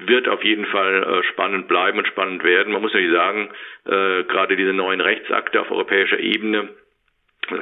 [0.06, 2.72] wird auf jeden Fall äh, spannend bleiben und spannend werden.
[2.72, 3.50] Man muss natürlich sagen,
[3.84, 6.70] äh, gerade diese neuen Rechtsakte auf europäischer Ebene,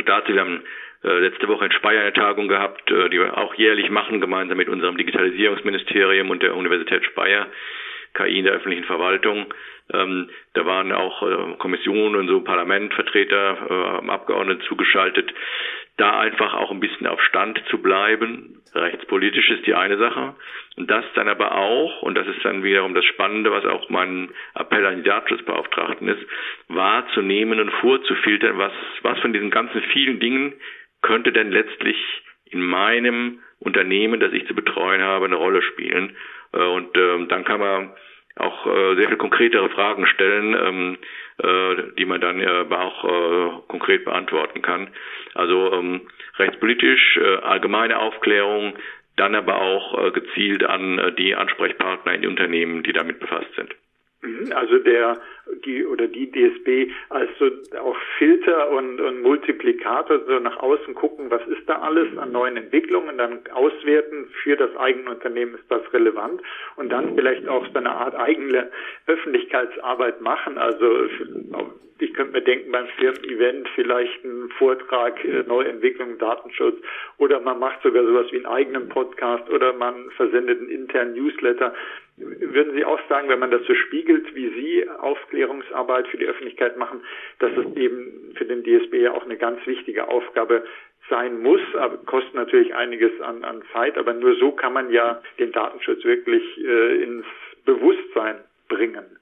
[0.06, 0.62] dazu, wir haben
[1.04, 4.56] äh, letzte Woche in Speyer eine Tagung gehabt, äh, die wir auch jährlich machen, gemeinsam
[4.56, 7.46] mit unserem Digitalisierungsministerium und der Universität Speyer,
[8.14, 9.46] KI in der öffentlichen Verwaltung.
[9.92, 15.32] Ähm, da waren auch äh, Kommissionen und so Parlamentvertreter, Abgeordnete zugeschaltet
[15.98, 18.62] da einfach auch ein bisschen auf Stand zu bleiben.
[18.72, 20.36] Rechtspolitisch ist die eine Sache.
[20.76, 24.30] Und das dann aber auch, und das ist dann wiederum das Spannende, was auch mein
[24.54, 26.24] Appell an die Datenschutzbeauftragten ist,
[26.68, 30.54] wahrzunehmen und vorzufiltern, was, was von diesen ganzen vielen Dingen
[31.02, 31.96] könnte denn letztlich
[32.46, 36.16] in meinem Unternehmen, das ich zu betreuen habe, eine Rolle spielen.
[36.52, 37.90] Äh, und ähm, dann kann man
[38.36, 40.98] auch äh, sehr viel konkretere Fragen stellen, ähm,
[41.38, 44.88] äh, die man dann äh, auch äh, konkret beantworten kann.
[45.34, 46.02] Also ähm,
[46.38, 48.74] rechtspolitisch äh, allgemeine Aufklärung,
[49.16, 53.52] dann aber auch äh, gezielt an äh, die Ansprechpartner in die Unternehmen, die damit befasst
[53.56, 53.74] sind.
[54.22, 55.18] Mhm, also der
[55.64, 57.46] die oder die DSB als so
[57.78, 62.56] auch Filter und, und Multiplikator so nach außen gucken, was ist da alles an neuen
[62.56, 66.40] Entwicklungen, dann auswerten für das eigene Unternehmen ist das relevant
[66.76, 68.70] und dann vielleicht auch so eine Art eigene
[69.06, 70.58] Öffentlichkeitsarbeit machen.
[70.58, 70.86] Also
[72.00, 76.76] ich könnte mir denken beim Firmen-Event vielleicht einen Vortrag äh, Neuentwicklung Datenschutz
[77.18, 81.74] oder man macht sogar sowas wie einen eigenen Podcast oder man versendet einen internen Newsletter.
[82.16, 86.76] Würden Sie auch sagen, wenn man das so spiegelt, wie Sie Aufklärungsarbeit für die Öffentlichkeit
[86.76, 87.00] machen,
[87.38, 90.64] dass es eben für den DSB ja auch eine ganz wichtige Aufgabe
[91.08, 95.22] sein muss, aber kostet natürlich einiges an, an Zeit, aber nur so kann man ja
[95.38, 97.24] den Datenschutz wirklich äh, ins
[97.64, 98.36] Bewusstsein
[98.68, 99.17] bringen.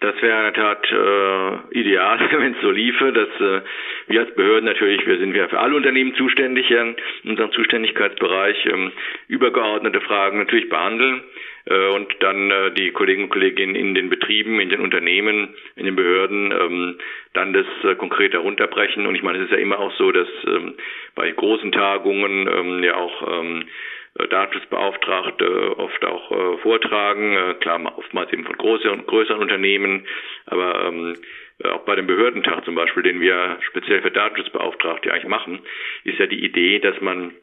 [0.00, 3.62] Das wäre in der Tat äh, ideal, wenn es so liefe, dass äh,
[4.08, 8.66] wir als Behörden natürlich, wir sind ja für alle Unternehmen zuständig ja, in unserem Zuständigkeitsbereich,
[8.66, 8.92] ähm,
[9.28, 11.22] übergeordnete Fragen natürlich behandeln
[11.64, 15.86] äh, und dann äh, die Kollegen und Kolleginnen in den Betrieben, in den Unternehmen, in
[15.86, 16.98] den Behörden ähm,
[17.32, 19.06] dann das äh, konkret herunterbrechen.
[19.06, 20.74] Und ich meine, es ist ja immer auch so, dass ähm,
[21.14, 23.66] bei großen Tagungen ähm, ja auch ähm, äh,
[24.28, 30.06] Datenschutzbeauftragte oft auch äh, vortragen, äh, klar oftmals eben von größeren, größeren Unternehmen,
[30.46, 31.16] aber ähm,
[31.62, 35.60] äh, auch bei dem Behördentag zum Beispiel, den wir speziell für Datenschutzbeauftragte eigentlich machen,
[36.04, 37.34] ist ja die Idee, dass man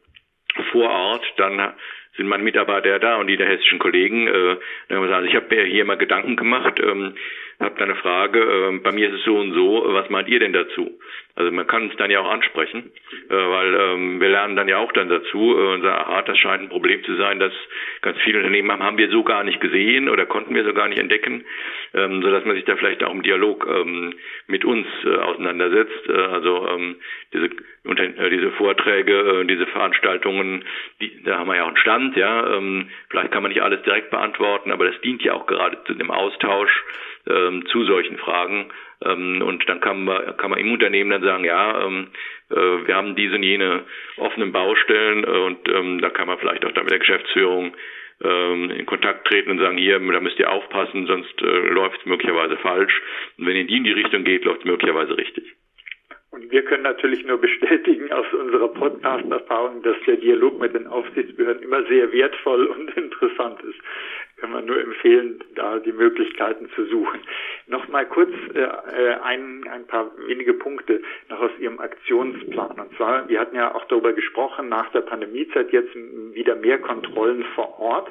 [0.72, 1.74] vor Ort dann
[2.16, 4.28] sind meine Mitarbeiter da und die der hessischen Kollegen.
[4.28, 4.58] Äh,
[4.88, 7.16] dann haben wir gesagt, ich habe mir hier mal Gedanken gemacht, ähm,
[7.64, 10.40] habe da eine Frage, äh, bei mir ist es so und so, was meint ihr
[10.40, 11.00] denn dazu?
[11.36, 12.92] Also man kann es dann ja auch ansprechen,
[13.30, 16.38] äh, weil ähm, wir lernen dann ja auch dann dazu äh, und sagen, aha, das
[16.38, 17.54] scheint ein Problem zu sein, dass
[18.02, 20.88] ganz viele Unternehmen haben, haben wir so gar nicht gesehen oder konnten wir so gar
[20.88, 21.44] nicht entdecken,
[21.96, 24.14] ähm, so dass man sich da vielleicht auch im Dialog ähm,
[24.46, 26.08] mit uns äh, auseinandersetzt.
[26.08, 26.98] Äh, also ähm,
[27.34, 27.50] diese
[27.86, 30.64] unter, äh, diese Vorträge, äh, diese Veranstaltungen,
[31.02, 32.58] die, da haben wir ja auch einen Stand, ja.
[32.58, 35.94] Ähm, vielleicht kann man nicht alles direkt beantworten, aber das dient ja auch gerade zu
[35.94, 36.72] dem Austausch
[37.54, 38.70] ähm, zu solchen Fragen.
[39.04, 42.08] Ähm, und dann kann man, kann man im Unternehmen dann sagen, ja, ähm,
[42.50, 43.84] äh, wir haben diese und jene
[44.18, 47.74] offenen Baustellen äh, und ähm, da kann man vielleicht auch dann mit der Geschäftsführung
[48.24, 52.06] ähm, in Kontakt treten und sagen, hier, da müsst ihr aufpassen, sonst äh, läuft es
[52.06, 53.02] möglicherweise falsch.
[53.38, 55.54] Und wenn in die in die Richtung geht, läuft es möglicherweise richtig.
[56.32, 61.62] Und wir können natürlich nur bestätigen aus unserer Podcast-Erfahrung, dass der Dialog mit den Aufsichtsbehörden
[61.62, 63.80] immer sehr wertvoll und interessant ist.
[64.44, 67.22] Kann man nur empfehlen, da die Möglichkeiten zu suchen.
[67.68, 72.78] Nochmal kurz äh, äh, ein, ein paar wenige Punkte noch aus Ihrem Aktionsplan.
[72.78, 77.46] Und zwar, wir hatten ja auch darüber gesprochen, nach der Pandemiezeit jetzt wieder mehr Kontrollen
[77.56, 78.10] vor Ort.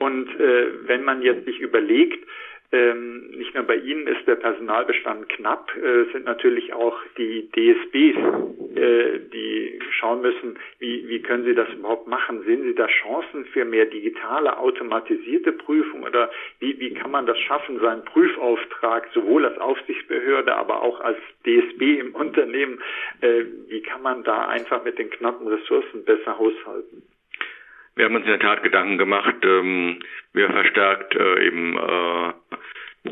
[0.00, 2.28] Und äh, wenn man jetzt sich überlegt,
[2.72, 8.76] ähm, nicht nur bei Ihnen ist der Personalbestand knapp, äh, sind natürlich auch die DSBs,
[8.76, 12.44] äh, die schauen müssen, wie, wie können sie das überhaupt machen?
[12.44, 16.30] Sehen Sie da Chancen für mehr digitale, automatisierte Prüfung oder
[16.60, 21.98] wie, wie kann man das schaffen, seinen Prüfauftrag sowohl als Aufsichtsbehörde, aber auch als DSB
[21.98, 22.80] im Unternehmen,
[23.20, 27.02] äh, wie kann man da einfach mit den knappen Ressourcen besser haushalten?
[27.96, 30.00] Wir haben uns in der Tat Gedanken gemacht, ähm,
[30.32, 32.32] wir verstärkt äh, eben äh,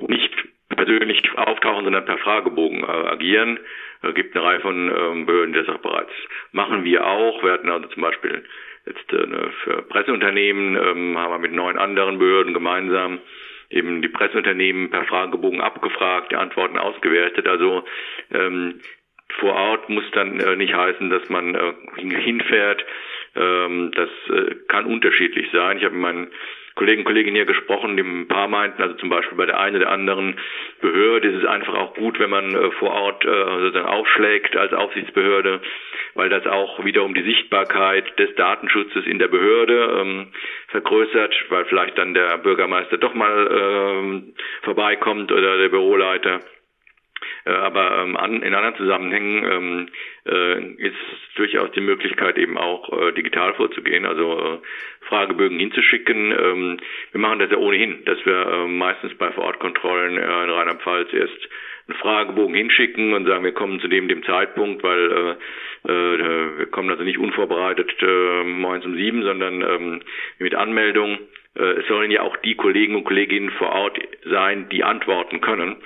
[0.07, 0.33] nicht
[0.69, 3.59] persönlich auftauchen, sondern per Fragebogen äh, agieren.
[4.03, 6.13] Es gibt eine Reihe von ähm, Behörden, die das auch bereits
[6.53, 6.85] machen.
[6.85, 7.43] Wir auch.
[7.43, 8.45] Wir hatten also zum Beispiel
[8.87, 13.21] jetzt äh, für Presseunternehmen, ähm, haben wir mit neun anderen Behörden gemeinsam
[13.71, 17.47] eben die Presseunternehmen per Fragebogen abgefragt, die Antworten ausgewertet.
[17.47, 17.85] Also
[18.33, 18.81] ähm,
[19.41, 22.85] vor Ort muss dann äh, nicht heißen, dass man äh, hinfährt.
[23.39, 25.79] Ähm, das äh, kann unterschiedlich sein.
[25.79, 26.29] Ich habe mit meinen
[26.79, 29.77] Kollegen und Kolleginnen hier gesprochen, die ein paar meinten, also zum Beispiel bei der einen
[29.77, 30.37] oder anderen
[30.81, 34.73] Behörde ist es einfach auch gut, wenn man äh, vor Ort äh, sozusagen aufschlägt als
[34.73, 35.61] Aufsichtsbehörde,
[36.15, 40.29] weil das auch wiederum die Sichtbarkeit des Datenschutzes in der Behörde ähm,
[40.69, 46.41] vergrößert, weil vielleicht dann der Bürgermeister doch mal ähm, vorbeikommt oder der Büroleiter.
[47.49, 49.89] Äh, aber ähm, in anderen Zusammenhängen ähm,
[50.27, 50.97] äh, ist
[51.37, 54.61] durchaus die Möglichkeit eben auch äh, digital vorzugehen, also
[55.03, 56.33] Fragebögen hinzuschicken.
[56.33, 56.81] Ähm,
[57.13, 61.49] wir machen das ja ohnehin, dass wir meistens bei Vorortkontrollen in Rheinland-Pfalz erst
[61.89, 65.37] einen Fragebogen hinschicken und sagen, wir kommen zu dem dem Zeitpunkt, weil
[65.87, 70.01] äh, äh, wir kommen also nicht unvorbereitet äh, morgens um sieben, sondern ähm,
[70.39, 71.19] mit Anmeldung.
[71.57, 75.77] Äh, es sollen ja auch die Kollegen und Kolleginnen vor Ort sein, die antworten können.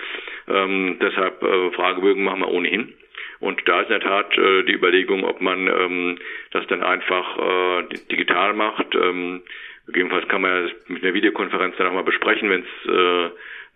[0.48, 2.94] Ähm, deshalb äh, Fragebögen machen wir ohnehin.
[3.40, 6.18] Und da ist in der Tat äh, die Überlegung, ob man ähm,
[6.53, 8.94] das dann einfach äh, digital macht.
[8.94, 9.42] Ähm,
[9.87, 13.31] gegebenenfalls kann man das mit einer Videokonferenz dann auch mal besprechen, wenn es äh,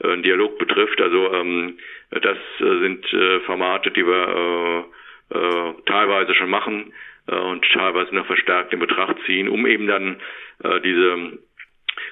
[0.09, 1.01] einen Dialog betrifft.
[1.01, 1.79] Also ähm,
[2.11, 4.87] das äh, sind äh, Formate, die wir
[5.33, 6.93] äh, äh, teilweise schon machen
[7.27, 10.21] äh, und teilweise noch verstärkt in Betracht ziehen, um eben dann
[10.63, 11.39] äh, diese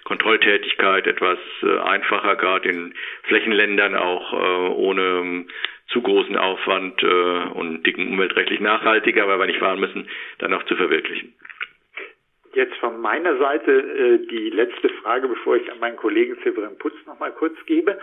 [0.05, 2.95] Kontrolltätigkeit etwas äh, einfacher, gerade in
[3.25, 5.49] Flächenländern auch äh, ohne ähm,
[5.89, 10.65] zu großen Aufwand äh, und dicken umweltrechtlich nachhaltiger, weil wir nicht fahren müssen, dann auch
[10.65, 11.35] zu verwirklichen.
[12.55, 16.95] Jetzt von meiner Seite äh, die letzte Frage, bevor ich an meinen Kollegen Severin Putz
[17.05, 17.99] noch mal kurz gebe.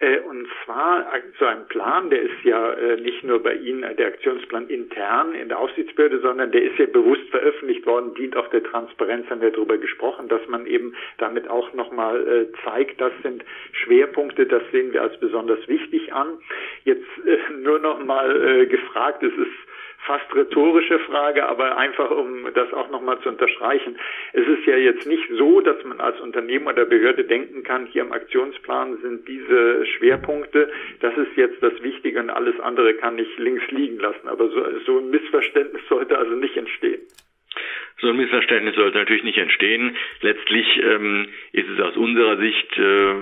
[0.00, 1.06] Äh, und zwar
[1.38, 5.48] so ein Plan, der ist ja äh, nicht nur bei Ihnen der Aktionsplan intern in
[5.48, 9.52] der Aufsichtsbehörde, sondern der ist ja bewusst veröffentlicht worden, dient auch der Transparenz, haben wir
[9.52, 14.92] darüber gesprochen, dass man eben damit auch nochmal äh, zeigt, das sind Schwerpunkte, das sehen
[14.92, 16.38] wir als besonders wichtig an.
[16.84, 17.06] Jetzt
[17.62, 19.71] nur nochmal gefragt, es ist
[20.06, 23.96] fast rhetorische Frage, aber einfach um das auch nochmal zu unterstreichen.
[24.32, 28.02] Es ist ja jetzt nicht so, dass man als Unternehmen oder Behörde denken kann, hier
[28.02, 33.38] im Aktionsplan sind diese Schwerpunkte, das ist jetzt das Wichtige und alles andere kann ich
[33.38, 34.28] links liegen lassen.
[34.28, 37.02] Aber so, so ein Missverständnis sollte also nicht entstehen.
[38.00, 39.96] So ein Missverständnis sollte natürlich nicht entstehen.
[40.22, 43.14] Letztlich ähm, ist es aus unserer Sicht äh,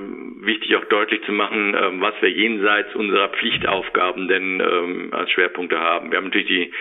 [0.47, 5.78] wichtig auch deutlich zu machen, äh, was wir jenseits unserer Pflichtaufgaben denn ähm, als Schwerpunkte
[5.78, 6.11] haben.
[6.11, 6.72] Wir haben natürlich die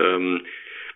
[0.00, 0.40] ähm,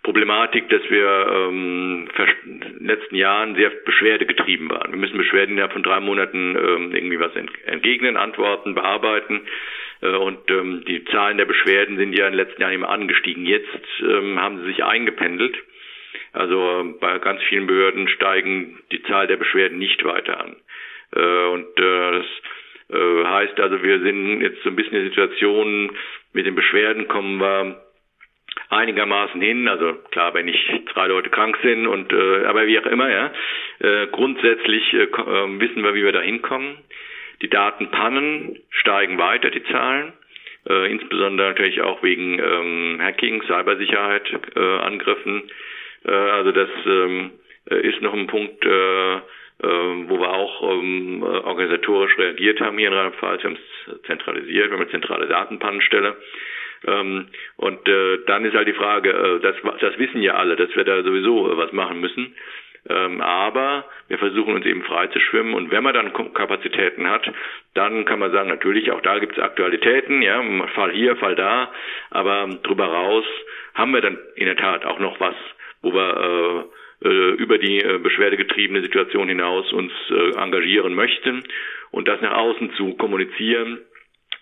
[0.02, 2.08] Problematik, dass wir ähm,
[2.44, 4.92] in den letzten Jahren sehr Beschwerde getrieben waren.
[4.92, 7.32] Wir müssen Beschwerden ja von drei Monaten ähm, irgendwie was
[7.66, 9.42] entgegnen, antworten, bearbeiten.
[10.00, 13.46] Äh, und ähm, die Zahlen der Beschwerden sind ja in den letzten Jahren immer angestiegen.
[13.46, 15.56] Jetzt ähm, haben sie sich eingependelt.
[16.32, 20.56] Also bei ganz vielen Behörden steigen die Zahl der Beschwerden nicht weiter an.
[21.14, 22.26] Äh, und äh, das
[22.90, 25.96] äh, heißt also, wir sind jetzt so ein bisschen in der Situation,
[26.32, 27.82] mit den Beschwerden kommen wir
[28.68, 29.68] einigermaßen hin.
[29.68, 33.32] Also klar, wenn nicht drei Leute krank sind und aber wie auch immer, ja.
[34.12, 35.08] Grundsätzlich äh,
[35.60, 36.78] wissen wir, wie wir da hinkommen.
[37.42, 40.12] Die Datenpannen steigen weiter, die Zahlen.
[40.68, 45.44] Äh, insbesondere natürlich auch wegen ähm, Hacking, Cybersicherheit, äh, Angriffen.
[46.06, 47.32] Äh, also das ähm,
[47.70, 49.20] äh, ist noch ein Punkt, äh, äh,
[50.08, 53.42] wo wir auch ähm, organisatorisch reagiert haben hier in Rheinland-Pfalz.
[53.42, 56.16] Wir haben es zentralisiert, wir haben eine zentrale Datenpannenstelle.
[56.86, 60.74] Ähm, und äh, dann ist halt die Frage, äh, das, das wissen ja alle, dass
[60.76, 62.34] wir da sowieso äh, was machen müssen.
[62.88, 67.28] Ähm, aber wir versuchen uns eben frei zu schwimmen und wenn man dann Kapazitäten hat,
[67.74, 70.40] dann kann man sagen, natürlich, auch da gibt es Aktualitäten, ja,
[70.74, 71.72] Fall hier, Fall da,
[72.10, 73.24] aber drüber raus
[73.74, 75.34] haben wir dann in der Tat auch noch was,
[75.82, 76.68] wo wir
[77.02, 81.44] äh, äh, über die äh, beschwerdegetriebene Situation hinaus uns äh, engagieren möchten
[81.90, 83.80] und das nach außen zu kommunizieren,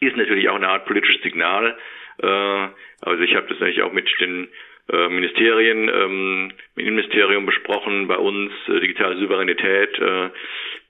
[0.01, 1.76] ist natürlich auch eine Art politisches Signal.
[2.22, 4.49] Äh, also ich habe das natürlich auch mit den
[4.91, 9.99] äh, Ministerien, ähm, mit dem Ministerium besprochen, bei uns äh, digitale Souveränität.
[9.99, 10.30] Äh,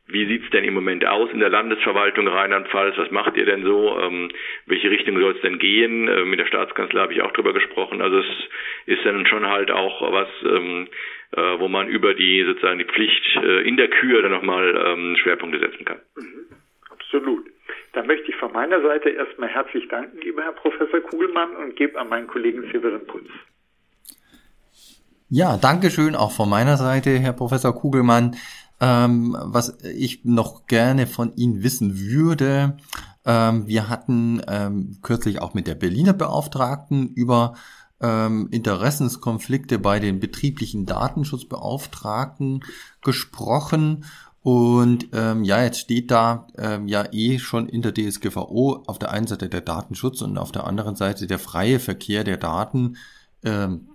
[0.07, 2.97] wie sieht's denn im Moment aus in der Landesverwaltung Rheinland-Pfalz?
[2.99, 3.99] Was macht ihr denn so?
[3.99, 4.31] Ähm,
[4.67, 6.09] welche Richtung soll es denn gehen?
[6.09, 8.03] Äh, mit der Staatskanzlei habe ich auch drüber gesprochen.
[8.03, 8.27] Also es
[8.87, 10.89] ist dann schon halt auch was, ähm,
[11.33, 15.17] äh, wo man über die sozusagen die Pflicht äh, in der Kür dann nochmal ähm,
[15.17, 16.01] Schwerpunkte setzen kann.
[16.17, 16.47] Mhm.
[16.91, 17.47] Absolut.
[17.95, 21.99] Dann möchte ich von meiner Seite erstmal herzlich danken, lieber Herr Professor Kugelmann, und gebe
[21.99, 23.29] an meinen Kollegen Severin Putz.
[25.31, 28.37] Ja, danke schön auch von meiner Seite, Herr Professor Kugelmann.
[28.81, 32.77] Ähm, was ich noch gerne von Ihnen wissen würde,
[33.25, 37.55] ähm, wir hatten ähm, kürzlich auch mit der Berliner Beauftragten über
[38.01, 42.65] ähm, Interessenskonflikte bei den betrieblichen Datenschutzbeauftragten
[43.03, 44.05] gesprochen.
[44.43, 49.11] Und ähm, ja, jetzt steht da ähm, ja eh schon in der DSGVO auf der
[49.11, 52.97] einen Seite der Datenschutz und auf der anderen Seite der freie Verkehr der Daten
[53.43, 53.89] ähm,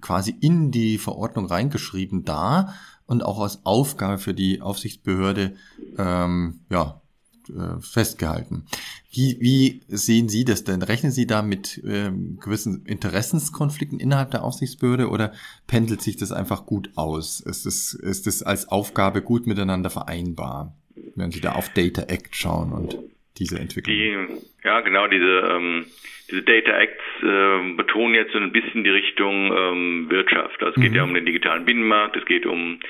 [0.00, 2.74] quasi in die Verordnung reingeschrieben da
[3.06, 5.54] und auch als Aufgabe für die Aufsichtsbehörde
[5.98, 7.00] ähm, ja,
[7.48, 8.64] äh, festgehalten.
[9.10, 10.82] Wie, wie sehen Sie das denn?
[10.82, 15.32] Rechnen Sie da mit ähm, gewissen Interessenskonflikten innerhalb der Aufsichtsbehörde oder
[15.66, 17.40] pendelt sich das einfach gut aus?
[17.40, 20.74] Ist es ist das als Aufgabe gut miteinander vereinbar,
[21.14, 22.96] wenn Sie da auf Data Act schauen und
[23.38, 23.96] diese Entwicklung?
[23.96, 24.16] Die,
[24.64, 25.86] ja, genau, diese, ähm,
[26.30, 30.62] diese Data Acts äh, betonen jetzt so ein bisschen die Richtung ähm, Wirtschaft.
[30.62, 30.96] Also es geht mhm.
[30.96, 32.80] ja um den digitalen Binnenmarkt, es geht um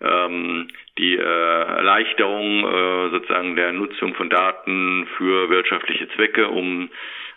[0.00, 6.90] ähm, die äh, Erleichterung äh, sozusagen der Nutzung von Daten für wirtschaftliche Zwecke, um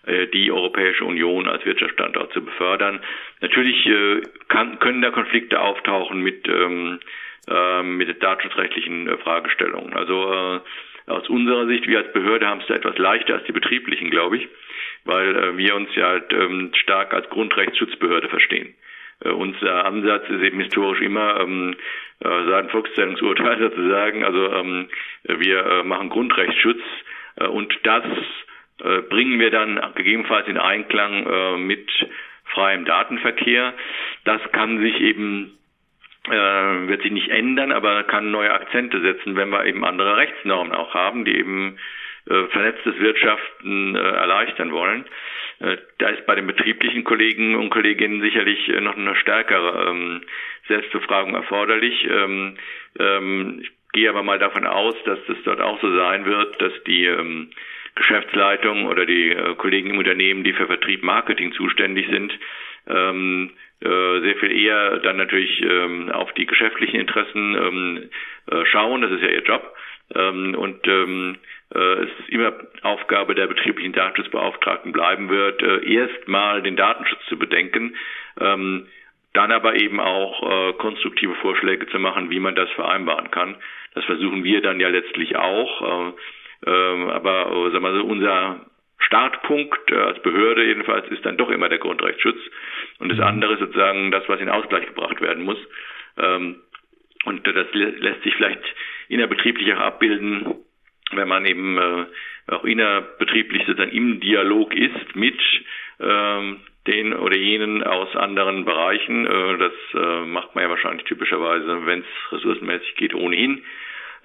[0.05, 2.99] äh, die Europäische Union als Wirtschaftsstandort zu befördern.
[3.41, 6.99] Natürlich äh, kann, können da Konflikte auftauchen mit, ähm,
[7.47, 9.93] äh, mit datenschutzrechtlichen äh, Fragestellungen.
[9.93, 10.59] Also äh,
[11.07, 14.37] aus unserer Sicht, wir als Behörde haben es da etwas leichter als die betrieblichen, glaube
[14.37, 14.47] ich,
[15.03, 18.73] weil äh, wir uns ja halt ähm, stark als Grundrechtsschutzbehörde verstehen.
[19.23, 21.75] Äh, unser Ansatz ist eben historisch immer, ähm,
[22.19, 24.89] äh, seit Volkszählungsurteil sozusagen, also ähm,
[25.23, 26.81] wir äh, machen Grundrechtsschutz
[27.37, 28.05] äh, und das
[28.83, 31.89] äh, bringen wir dann gegebenenfalls in Einklang äh, mit
[32.45, 33.73] freiem Datenverkehr.
[34.23, 35.57] Das kann sich eben
[36.29, 40.73] äh, wird sich nicht ändern, aber kann neue Akzente setzen, wenn wir eben andere Rechtsnormen
[40.73, 41.77] auch haben, die eben
[42.27, 45.05] äh, vernetztes Wirtschaften äh, erleichtern wollen.
[45.59, 50.21] Äh, da ist bei den betrieblichen Kollegen und Kolleginnen sicherlich äh, noch eine stärkere ähm,
[50.67, 52.07] Selbstbefragung erforderlich.
[52.09, 52.57] Ähm,
[52.99, 56.73] ähm, ich gehe aber mal davon aus, dass das dort auch so sein wird, dass
[56.85, 57.51] die ähm,
[57.95, 62.37] Geschäftsleitung oder die äh, Kollegen im Unternehmen, die für Vertrieb Marketing zuständig sind,
[62.87, 68.09] ähm, äh, sehr viel eher dann natürlich ähm, auf die geschäftlichen Interessen ähm,
[68.51, 69.01] äh, schauen.
[69.01, 69.75] Das ist ja ihr Job.
[70.13, 71.37] Ähm, und ähm,
[71.73, 77.37] äh, es ist immer Aufgabe der betrieblichen Datenschutzbeauftragten bleiben wird, äh, erstmal den Datenschutz zu
[77.37, 77.95] bedenken,
[78.39, 78.87] ähm,
[79.33, 83.55] dann aber eben auch äh, konstruktive Vorschläge zu machen, wie man das vereinbaren kann.
[83.93, 86.13] Das versuchen wir dann ja letztlich auch.
[86.65, 88.65] Äh, äh, aber sagen wir so, unser
[88.99, 92.39] Startpunkt äh, als Behörde jedenfalls ist dann doch immer der Grundrechtsschutz.
[92.99, 93.25] Und das mhm.
[93.25, 95.59] andere ist sozusagen das, was in Ausgleich gebracht werden muss.
[96.17, 96.61] Ähm,
[97.25, 98.63] und das lässt sich vielleicht
[99.09, 100.55] innerbetrieblich auch abbilden,
[101.11, 102.05] wenn man eben äh,
[102.47, 105.39] auch innerbetrieblich sozusagen im Dialog ist mit
[105.99, 109.25] ähm, den oder jenen aus anderen Bereichen.
[109.25, 113.63] Äh, das äh, macht man ja wahrscheinlich typischerweise, wenn es ressourcenmäßig geht, ohnehin.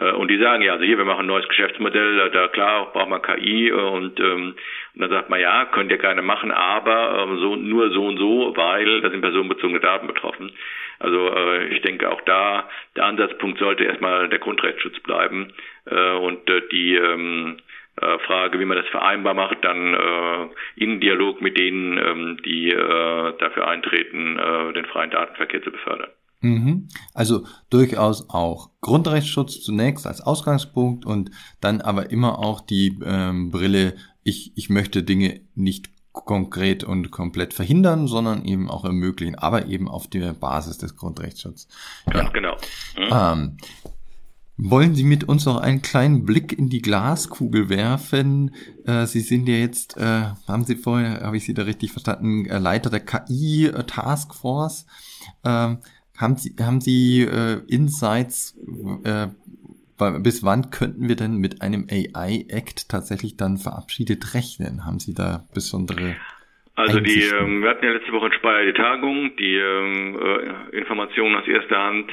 [0.01, 3.09] Äh, und die sagen ja, also hier, wir machen ein neues Geschäftsmodell, da klar braucht
[3.09, 4.55] man KI und, ähm,
[4.95, 8.19] und dann sagt man, ja, könnt ihr gerne machen, aber ähm, so nur so und
[8.19, 10.53] so, weil da sind personenbezogene Daten betroffen.
[10.99, 15.53] Also äh, ich denke auch da, der Ansatzpunkt sollte erstmal der Grundrechtsschutz bleiben
[15.87, 17.59] äh, und äh, die ähm,
[18.01, 22.71] äh, Frage, wie man das vereinbar macht, dann äh, in Dialog mit denen, ähm, die
[22.71, 26.11] äh, dafür eintreten, äh, den freien Datenverkehr zu befördern.
[26.41, 26.88] Mhm.
[27.12, 31.30] Also durchaus auch Grundrechtsschutz zunächst als Ausgangspunkt und
[31.61, 37.55] dann aber immer auch die ähm, Brille, ich, ich möchte Dinge nicht konkret und komplett
[37.55, 41.68] verhindern, sondern eben auch ermöglichen, aber eben auf der Basis des Grundrechtsschutzes.
[42.12, 42.57] Ja, genau.
[42.97, 43.09] Mhm.
[43.12, 43.57] Ähm,
[44.62, 48.55] wollen Sie mit uns noch einen kleinen Blick in die Glaskugel werfen?
[48.84, 52.45] Äh, Sie sind ja jetzt, äh, haben Sie vorher, habe ich Sie da richtig verstanden,
[52.47, 54.84] äh, Leiter der KI Taskforce.
[56.21, 58.59] Haben Sie, haben Sie äh, Insights,
[59.05, 59.29] äh,
[60.21, 64.85] bis wann könnten wir denn mit einem AI-Act tatsächlich dann verabschiedet rechnen?
[64.85, 66.16] Haben Sie da besondere
[66.77, 70.77] also die, ähm, wir hatten ja letzte Woche in Speyer die Tagung, die ähm, äh,
[70.79, 72.12] Informationen aus erster Hand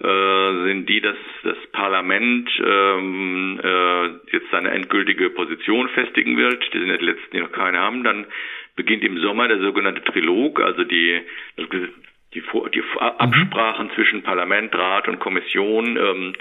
[0.00, 6.62] äh, sind die, dass das Parlament ähm, äh, jetzt seine endgültige Position festigen wird.
[6.74, 8.04] Die sind ja die letzten, die noch keine haben.
[8.04, 8.26] Dann
[8.76, 11.20] beginnt im Sommer der sogenannte Trilog, also die,
[12.34, 12.42] die,
[12.74, 13.90] die Absprachen mhm.
[13.94, 16.32] zwischen Parlament, Rat und Kommission ähm,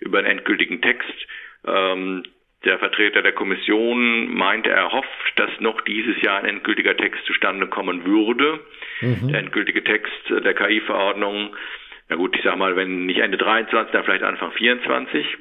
[0.00, 1.14] über einen endgültigen Text.
[1.66, 2.24] Ähm,
[2.64, 7.68] der Vertreter der Kommission meinte, er hofft, dass noch dieses Jahr ein endgültiger Text zustande
[7.68, 8.60] kommen würde.
[9.00, 9.28] Mhm.
[9.28, 11.54] Der endgültige Text der KI-Verordnung,
[12.08, 15.36] na gut, ich sag mal, wenn nicht Ende 23, dann vielleicht Anfang 24.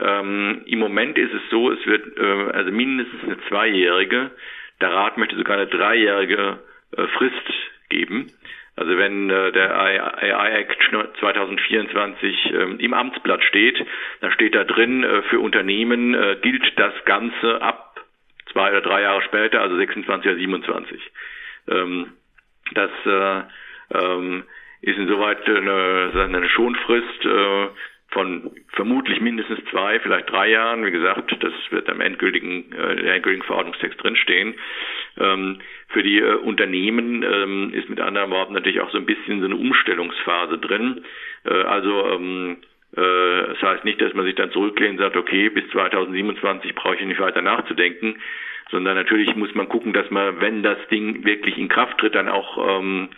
[0.00, 4.30] Ähm, Im Moment ist es so, es wird äh, also mindestens eine zweijährige,
[4.80, 6.58] der Rat möchte sogar eine dreijährige
[6.96, 7.52] äh, Frist
[7.88, 8.32] geben.
[8.74, 10.78] Also wenn äh, der AI Act
[11.20, 13.84] 2024 ähm, im Amtsblatt steht,
[14.20, 18.00] dann steht da drin, äh, für Unternehmen äh, gilt das Ganze ab
[18.50, 21.00] zwei oder drei Jahre später, also 26 oder 27.
[21.68, 22.12] Ähm,
[22.72, 23.42] das äh,
[23.94, 24.44] ähm,
[24.80, 27.68] ist insoweit eine, eine Schonfrist äh,
[28.08, 30.84] von vermutlich mindestens zwei, vielleicht drei Jahren.
[30.84, 34.54] Wie gesagt, das wird am endgültigen, äh, der endgültigen Verordnungstext drinstehen.
[35.18, 35.58] Ähm,
[35.88, 39.46] für die äh, Unternehmen ähm, ist mit anderen Worten natürlich auch so ein bisschen so
[39.46, 41.04] eine Umstellungsphase drin.
[41.44, 42.56] Äh, also ähm,
[42.96, 46.96] äh, das heißt nicht, dass man sich dann zurücklehnt und sagt, okay, bis 2027 brauche
[46.96, 48.16] ich nicht weiter nachzudenken,
[48.70, 52.28] sondern natürlich muss man gucken, dass man, wenn das Ding wirklich in Kraft tritt, dann
[52.28, 53.08] auch ähm,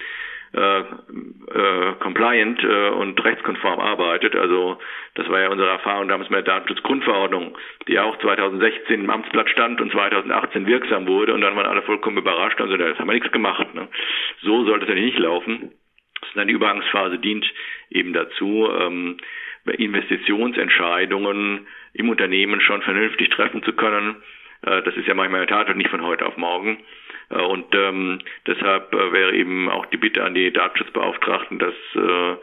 [0.55, 4.37] äh, äh, compliant äh, und rechtskonform arbeitet.
[4.37, 4.79] Also
[5.15, 9.81] das war ja unsere Erfahrung damals mit der Datenschutzgrundverordnung, die auch 2016 im Amtsblatt stand
[9.81, 13.15] und 2018 wirksam wurde und dann waren alle vollkommen überrascht und so, das haben wir
[13.15, 13.75] nichts gemacht.
[13.75, 13.89] Ne?
[14.43, 15.73] So sollte es ja nicht laufen.
[16.33, 17.45] Sondern die Übergangsphase dient
[17.91, 19.19] eben dazu, ähm,
[19.67, 24.17] Investitionsentscheidungen im Unternehmen schon vernünftig treffen zu können.
[24.63, 26.79] Äh, das ist ja manchmal in der Tat nicht von heute auf morgen.
[27.31, 32.37] Äh, und ähm, deshalb äh, wäre eben auch die Bitte an die Datenschutzbeauftragten, das äh,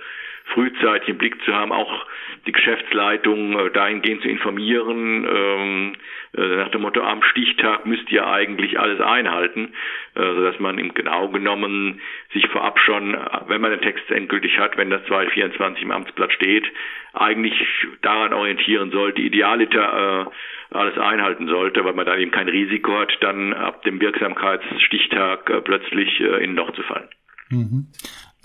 [0.46, 2.06] frühzeitig im Blick zu haben, auch
[2.46, 5.94] die Geschäftsleitung äh, dahingehend zu informieren, ähm,
[6.36, 9.74] äh, nach dem Motto, am Stichtag müsst ihr eigentlich alles einhalten,
[10.16, 12.02] äh, sodass man im genau genommen
[12.34, 13.18] sich vorab schon,
[13.48, 16.66] wenn man den Text endgültig hat, wenn das 224 im Amtsblatt steht,
[17.14, 17.54] eigentlich
[18.02, 20.32] daran orientieren sollte, idealiter
[20.70, 26.22] alles einhalten sollte, weil man dann eben kein Risiko hat, dann ab dem Wirksamkeitsstichtag plötzlich
[26.22, 27.10] in ein Loch zu fallen.
[27.50, 27.88] Mhm.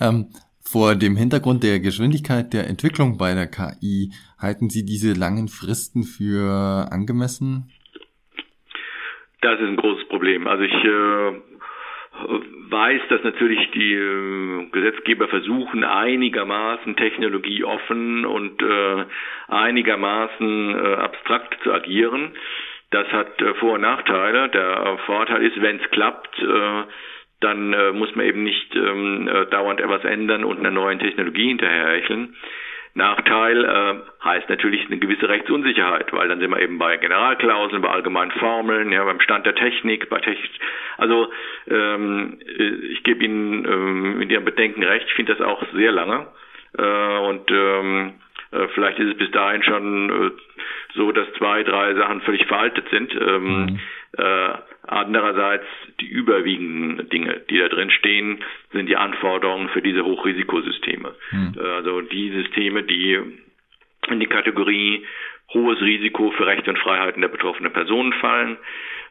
[0.00, 0.26] Ähm,
[0.70, 4.10] vor dem Hintergrund der Geschwindigkeit der Entwicklung bei der KI,
[4.40, 7.70] halten Sie diese langen Fristen für angemessen?
[9.42, 10.48] Das ist ein großes Problem.
[10.48, 11.32] Also ich äh,
[12.70, 19.04] weiß, dass natürlich die äh, Gesetzgeber versuchen, einigermaßen technologieoffen und äh,
[19.48, 22.32] einigermaßen äh, abstrakt zu agieren.
[22.90, 24.48] Das hat äh, Vor- und Nachteile.
[24.48, 26.82] Der Vorteil ist, wenn es klappt, äh,
[27.40, 31.48] dann äh, muss man eben nicht ähm, äh, dauernd etwas ändern und einer neuen Technologie
[31.48, 32.34] hinterherhecheln.
[32.94, 37.90] Nachteil äh, heißt natürlich eine gewisse Rechtsunsicherheit, weil dann sind wir eben bei Generalklauseln, bei
[37.90, 40.50] allgemeinen Formeln, ja, beim Stand der Technik, bei Technik.
[40.96, 41.30] Also
[41.68, 46.26] ähm, ich gebe Ihnen ähm, mit Ihrem Bedenken recht, ich finde das auch sehr lange.
[46.78, 48.14] Äh, und ähm,
[48.52, 50.30] äh, vielleicht ist es bis dahin schon äh,
[50.94, 53.14] so, dass zwei, drei Sachen völlig veraltet sind.
[53.14, 53.80] Ähm, mhm.
[54.18, 54.54] Äh,
[54.86, 55.66] andererseits
[56.00, 58.42] die überwiegenden Dinge, die da drin stehen,
[58.72, 61.14] sind die Anforderungen für diese Hochrisikosysteme.
[61.30, 61.54] Mhm.
[61.58, 63.20] Äh, also die Systeme, die
[64.08, 65.04] in die Kategorie
[65.56, 68.58] hohes Risiko für Rechte und Freiheiten der betroffenen Personen fallen.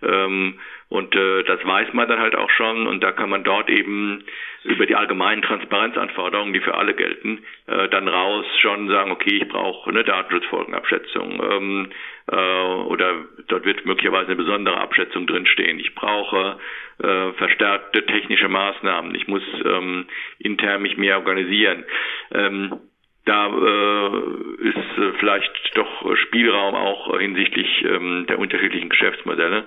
[0.04, 3.70] Ähm, und äh, das weiß man dann halt auch schon und da kann man dort
[3.70, 4.24] eben
[4.64, 9.48] über die allgemeinen Transparenzanforderungen, die für alle gelten, äh, dann raus schon sagen, okay, ich
[9.48, 11.90] brauche eine Datenschutzfolgenabschätzung ähm,
[12.32, 15.80] äh, oder dort wird möglicherweise eine besondere Abschätzung drinstehen.
[15.80, 16.60] Ich brauche
[17.02, 19.16] äh, verstärkte technische Maßnahmen.
[19.16, 20.06] Ich muss ähm,
[20.40, 21.84] intern mich mehr organisieren.
[22.32, 22.80] Ähm,
[23.26, 24.10] da äh,
[24.60, 29.66] ist äh, vielleicht doch Spielraum auch hinsichtlich ähm, der unterschiedlichen Geschäftsmodelle.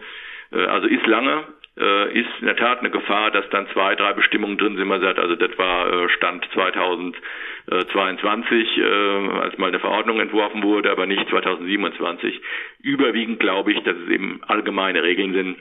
[0.52, 1.44] Äh, also ist lange,
[1.76, 4.86] äh, ist in der Tat eine Gefahr, dass dann zwei, drei Bestimmungen drin sind.
[4.86, 8.82] Man sagt, also das war äh, Stand 2022, äh,
[9.40, 12.40] als mal eine Verordnung entworfen wurde, aber nicht 2027.
[12.82, 15.56] Überwiegend glaube ich, dass es eben allgemeine Regeln sind,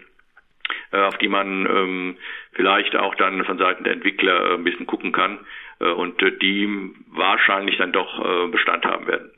[0.92, 2.18] äh, auf die man ähm,
[2.54, 5.40] vielleicht auch dann von Seiten der Entwickler äh, ein bisschen gucken kann
[5.80, 6.68] und äh, die
[7.12, 9.32] wahrscheinlich dann doch äh, Bestand haben werden.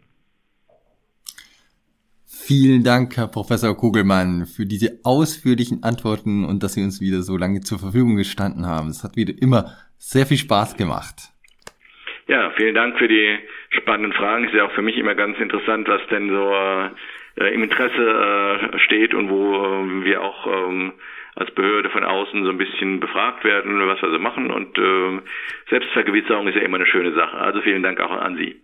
[2.26, 7.38] Vielen Dank, Herr Professor Kugelmann, für diese ausführlichen Antworten und dass Sie uns wieder so
[7.38, 8.90] lange zur Verfügung gestanden haben.
[8.90, 9.66] Es hat wieder immer
[9.98, 11.30] sehr viel Spaß gemacht.
[12.28, 14.46] Ja, vielen Dank für die spannenden Fragen.
[14.46, 16.54] Es ist ja auch für mich immer ganz interessant, was denn so
[17.36, 20.94] äh, im Interesse äh, steht und wo äh, wir auch ähm,
[21.36, 24.52] als Behörde von außen so ein bisschen befragt werden, was wir so machen.
[24.52, 25.22] Und äh,
[25.70, 27.38] Selbstvergewisserung ist ja immer eine schöne Sache.
[27.38, 28.62] Also vielen Dank auch an Sie.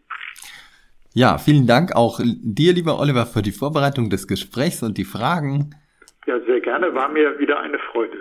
[1.13, 5.69] Ja, vielen Dank auch dir, lieber Oliver, für die Vorbereitung des Gesprächs und die Fragen.
[6.25, 6.93] Ja, sehr gerne.
[6.93, 8.17] War mir wieder eine Freude.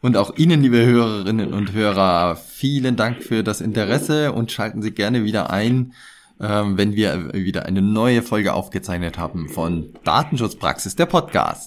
[0.00, 4.92] Und auch Ihnen, liebe Hörerinnen und Hörer, vielen Dank für das Interesse und schalten Sie
[4.92, 5.92] gerne wieder ein,
[6.40, 11.62] ähm, wenn wir wieder eine neue Folge aufgezeichnet haben von Datenschutzpraxis, der Podcast.